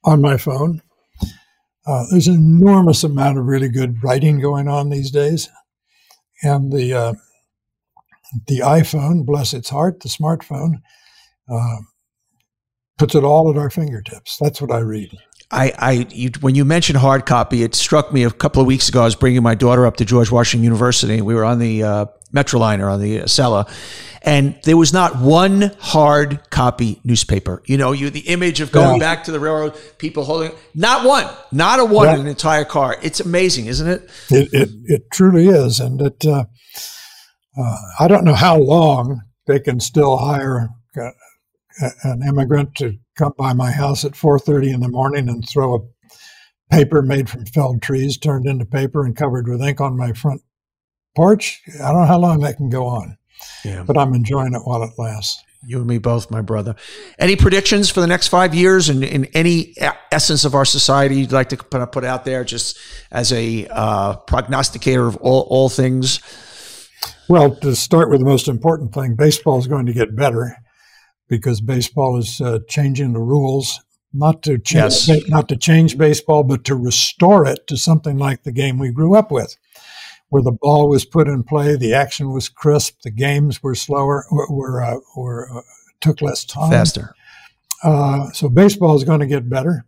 On 0.05 0.21
my 0.21 0.37
phone. 0.37 0.83
Uh, 1.87 2.05
there's 2.11 2.29
an 2.29 2.35
enormous 2.35 3.05
amount 3.05 3.39
of 3.39 3.45
really 3.45 3.69
good 3.69 4.03
writing 4.03 4.41
going 4.41 4.69
on 4.69 4.89
these 4.89 5.11
days, 5.11 5.49
and 6.43 6.73
the 6.73 6.93
uh, 6.93 7.15
the 8.47 8.61
iPhone, 8.61 9.25
bless 9.25 9.53
its 9.53 9.71
heart, 9.71 10.01
the 10.01 10.09
smartphone, 10.09 10.81
uh, 11.49 11.77
puts 12.99 13.15
it 13.15 13.25
all 13.25 13.51
at 13.51 13.57
our 13.57 13.71
fingertips. 13.71 14.39
That's 14.41 14.61
what 14.61 14.71
I 14.71 14.79
read. 14.79 15.11
I, 15.51 15.73
I 15.79 15.93
you, 16.11 16.31
when 16.41 16.55
you 16.55 16.65
mentioned 16.65 16.99
hard 16.99 17.27
copy, 17.27 17.63
it 17.63 17.75
struck 17.75 18.13
me 18.13 18.25
a 18.25 18.31
couple 18.31 18.61
of 18.61 18.67
weeks 18.67 18.89
ago. 18.89 19.03
I 19.03 19.05
was 19.05 19.15
bringing 19.15 19.43
my 19.43 19.55
daughter 19.55 19.87
up 19.87 19.97
to 19.99 20.05
George 20.05 20.31
Washington 20.31 20.65
University. 20.65 21.21
We 21.21 21.35
were 21.35 21.45
on 21.45 21.59
the 21.59 21.83
uh, 21.83 22.07
Metroliner 22.33 22.93
on 22.93 23.01
the 23.01 23.19
Acela, 23.19 23.69
and 24.23 24.59
there 24.65 24.77
was 24.77 24.93
not 24.93 25.21
one 25.21 25.71
hard 25.79 26.51
copy 26.51 27.01
newspaper. 27.05 27.63
You 27.67 27.77
know, 27.77 27.93
you 27.93 28.11
the 28.11 28.21
image 28.21 28.61
of 28.61 28.73
going 28.73 29.01
yeah. 29.01 29.15
back 29.15 29.25
to 29.25 29.33
the 29.33 29.39
railroad, 29.39 29.77
people 29.99 30.25
holding 30.25 30.53
not 30.75 31.07
one, 31.07 31.29
not 31.53 31.79
a 31.79 31.85
one 31.85 32.07
yeah. 32.07 32.15
in 32.15 32.21
an 32.23 32.27
entire 32.27 32.65
car. 32.65 32.97
It's 33.03 33.21
amazing, 33.21 33.67
isn't 33.67 33.87
it? 33.89 34.11
It 34.31 34.49
it, 34.53 34.71
it 34.87 35.03
truly 35.13 35.49
is, 35.49 35.79
and 35.79 36.01
it. 36.01 36.25
Uh, 36.27 36.47
uh, 37.57 37.77
I 38.01 38.09
don't 38.09 38.25
know 38.25 38.35
how 38.35 38.59
long 38.59 39.21
they 39.47 39.61
can 39.61 39.79
still 39.79 40.17
hire 40.17 40.71
uh, 41.01 41.11
an 42.03 42.23
immigrant 42.27 42.75
to 42.77 42.97
come 43.17 43.33
by 43.37 43.53
my 43.53 43.71
house 43.71 44.05
at 44.05 44.13
4:30 44.13 44.73
in 44.73 44.81
the 44.81 44.89
morning 44.89 45.29
and 45.29 45.47
throw 45.49 45.75
a 45.75 46.75
paper 46.75 47.03
made 47.03 47.29
from 47.29 47.47
felled 47.47 47.83
trees 47.83 48.19
turned 48.19 48.47
into 48.47 48.65
paper 48.65 49.05
and 49.05 49.17
covered 49.17 49.49
with 49.49 49.63
ink 49.63 49.81
on 49.81 49.97
my 49.97 50.13
front 50.13 50.43
porch. 51.15 51.61
I 51.83 51.93
don't 51.93 52.03
know 52.03 52.07
how 52.07 52.19
long 52.19 52.41
that 52.41 52.57
can 52.57 52.71
go 52.71 52.87
on. 52.87 53.17
Yeah. 53.65 53.85
But 53.87 53.99
I'm 53.99 54.15
enjoying 54.15 54.55
it 54.55 54.63
while 54.65 54.83
it 54.83 54.93
lasts. 54.99 55.43
You 55.67 55.79
and 55.79 55.87
me 55.87 55.99
both, 55.99 56.31
my 56.31 56.43
brother. 56.43 56.77
Any 57.19 57.37
predictions 57.37 57.91
for 57.91 58.01
the 58.01 58.07
next 58.07 58.29
five 58.29 58.55
years 58.55 58.89
and 58.91 59.03
in, 59.03 59.25
in, 59.25 59.31
any 59.35 59.75
essence 60.13 60.45
of 60.45 60.55
our 60.55 60.67
society 60.67 61.17
you'd 61.17 61.33
like 61.33 61.49
to 61.51 61.57
put, 61.57 61.91
put 61.91 62.05
out 62.05 62.27
there 62.27 62.45
just 62.45 62.79
as 63.11 63.33
a 63.33 63.67
uh, 63.69 64.17
prognosticator 64.17 65.07
of 65.07 65.17
all, 65.17 65.47
all 65.49 65.69
things? 65.71 66.21
Well, 67.29 67.57
to 67.57 67.75
start 67.75 68.11
with 68.11 68.21
the 68.21 68.27
most 68.27 68.47
important 68.47 68.93
thing, 68.93 69.15
baseball 69.17 69.59
is 69.59 69.67
going 69.67 69.87
to 69.87 69.95
get 69.95 70.15
better 70.15 70.55
because 71.29 71.61
baseball 71.61 72.19
is 72.19 72.41
uh, 72.41 72.61
changing 72.69 73.13
the 73.13 73.21
rules, 73.21 73.81
not 74.13 74.43
to 74.43 74.59
change, 74.59 75.09
yes. 75.09 75.29
not 75.29 75.49
to 75.49 75.57
change 75.57 75.99
baseball, 75.99 76.45
but 76.45 76.65
to 76.65 76.75
restore 76.75 77.47
it 77.47 77.67
to 77.67 77.77
something 77.77 78.19
like 78.19 78.43
the 78.43 78.53
game 78.53 78.79
we 78.79 78.91
grew 78.91 79.17
up 79.17 79.31
with 79.31 79.57
where 80.35 80.43
the 80.43 80.51
ball 80.51 80.89
was 80.89 81.05
put 81.05 81.29
in 81.29 81.45
play, 81.45 81.77
the 81.77 81.95
action 81.95 82.33
was 82.33 82.49
crisp, 82.49 83.03
the 83.03 83.11
games 83.13 83.63
were 83.63 83.75
slower, 83.75 84.25
were, 84.33 84.83
uh, 84.83 84.97
were 85.17 85.49
uh, 85.59 85.61
took 86.01 86.21
less 86.21 86.45
time, 86.45 86.73
faster. 86.73 87.15
Uh, 87.85 88.33
so 88.33 88.49
baseball 88.49 88.97
is 88.97 89.05
going 89.05 89.21
to 89.21 89.27
get 89.27 89.49
better. 89.49 89.85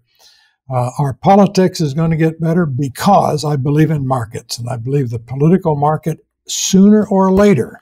Uh, 0.72 0.90
our 1.00 1.14
politics 1.14 1.80
is 1.80 1.94
going 1.94 2.12
to 2.12 2.16
get 2.16 2.40
better 2.40 2.64
because 2.64 3.44
I 3.44 3.56
believe 3.56 3.90
in 3.90 4.06
markets, 4.06 4.56
and 4.56 4.68
I 4.68 4.76
believe 4.76 5.10
the 5.10 5.18
political 5.18 5.74
market 5.74 6.24
sooner 6.46 7.04
or 7.06 7.32
later 7.32 7.80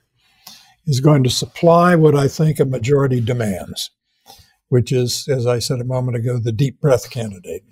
is 0.87 1.01
going 1.01 1.25
to 1.25 1.31
supply 1.31 1.94
what 1.94 2.14
I 2.14 2.29
think 2.29 2.61
a 2.61 2.64
majority 2.64 3.20
demands, 3.20 3.90
which 4.68 4.92
is, 4.92 5.27
as 5.29 5.47
I 5.47 5.59
said 5.59 5.81
a 5.81 5.85
moment 5.85 6.16
ago, 6.16 6.38
the 6.38 6.53
deep 6.53 6.81
breath 6.81 7.11
candidate. 7.11 7.64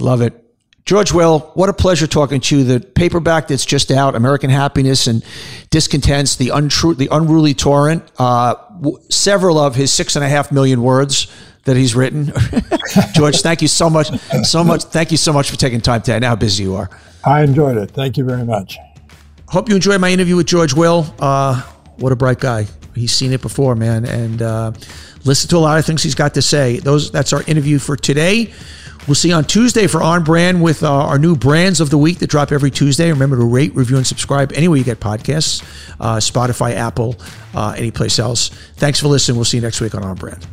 Love 0.00 0.22
it. 0.22 0.38
George 0.84 1.12
Will, 1.12 1.38
what 1.54 1.68
a 1.68 1.72
pleasure 1.72 2.08
talking 2.08 2.40
to 2.40 2.58
you. 2.58 2.64
The 2.64 2.80
paperback 2.80 3.48
that's 3.48 3.64
just 3.64 3.92
out, 3.92 4.16
American 4.16 4.50
Happiness 4.50 5.06
and 5.06 5.24
Discontents, 5.70 6.36
the 6.36 6.48
untrue, 6.48 6.94
the 6.94 7.08
unruly 7.12 7.54
torrent. 7.54 8.02
Uh, 8.18 8.54
w- 8.80 8.98
several 9.08 9.58
of 9.58 9.76
his 9.76 9.92
six 9.92 10.16
and 10.16 10.24
a 10.24 10.28
half 10.28 10.50
million 10.50 10.82
words 10.82 11.32
that 11.64 11.76
he's 11.76 11.94
written. 11.94 12.32
George, 13.14 13.40
thank 13.42 13.62
you 13.62 13.68
so 13.68 13.88
much, 13.88 14.08
so 14.44 14.64
much. 14.64 14.82
Thank 14.84 15.12
you 15.12 15.16
so 15.16 15.32
much 15.32 15.50
for 15.50 15.56
taking 15.56 15.80
time 15.80 16.00
today. 16.00 16.16
I 16.16 16.18
know 16.18 16.28
how 16.28 16.36
busy 16.36 16.64
you 16.64 16.74
are. 16.74 16.90
I 17.24 17.42
enjoyed 17.42 17.76
it. 17.76 17.92
Thank 17.92 18.16
you 18.16 18.24
very 18.24 18.44
much. 18.44 18.76
Hope 19.48 19.68
you 19.68 19.76
enjoyed 19.76 20.00
my 20.00 20.10
interview 20.10 20.34
with 20.34 20.46
George 20.46 20.74
Will. 20.74 21.14
Uh, 21.20 21.62
what 22.02 22.12
a 22.12 22.16
bright 22.16 22.40
guy. 22.40 22.66
He's 22.94 23.12
seen 23.12 23.32
it 23.32 23.40
before, 23.40 23.74
man, 23.74 24.04
and 24.04 24.42
uh, 24.42 24.72
listen 25.24 25.48
to 25.50 25.56
a 25.56 25.58
lot 25.58 25.78
of 25.78 25.86
things 25.86 26.02
he's 26.02 26.14
got 26.14 26.34
to 26.34 26.42
say. 26.42 26.78
Those 26.78 27.10
that's 27.10 27.32
our 27.32 27.42
interview 27.44 27.78
for 27.78 27.96
today. 27.96 28.52
We'll 29.08 29.16
see 29.16 29.30
you 29.30 29.34
on 29.34 29.44
Tuesday 29.44 29.88
for 29.88 30.00
On 30.00 30.22
Brand 30.22 30.62
with 30.62 30.84
uh, 30.84 30.92
our 30.92 31.18
new 31.18 31.34
brands 31.34 31.80
of 31.80 31.90
the 31.90 31.98
week 31.98 32.18
that 32.20 32.30
drop 32.30 32.52
every 32.52 32.70
Tuesday. 32.70 33.10
Remember 33.10 33.36
to 33.36 33.44
rate, 33.44 33.74
review, 33.74 33.96
and 33.96 34.06
subscribe 34.06 34.52
anywhere 34.52 34.78
you 34.78 34.84
get 34.84 35.00
podcasts 35.00 35.62
uh, 35.98 36.16
Spotify, 36.18 36.74
Apple, 36.74 37.16
uh, 37.54 37.74
any 37.76 37.90
place 37.90 38.18
else. 38.18 38.50
Thanks 38.76 39.00
for 39.00 39.08
listening. 39.08 39.36
We'll 39.36 39.44
see 39.44 39.56
you 39.56 39.62
next 39.62 39.80
week 39.80 39.94
on 39.94 40.04
On 40.04 40.14
Brand. 40.14 40.46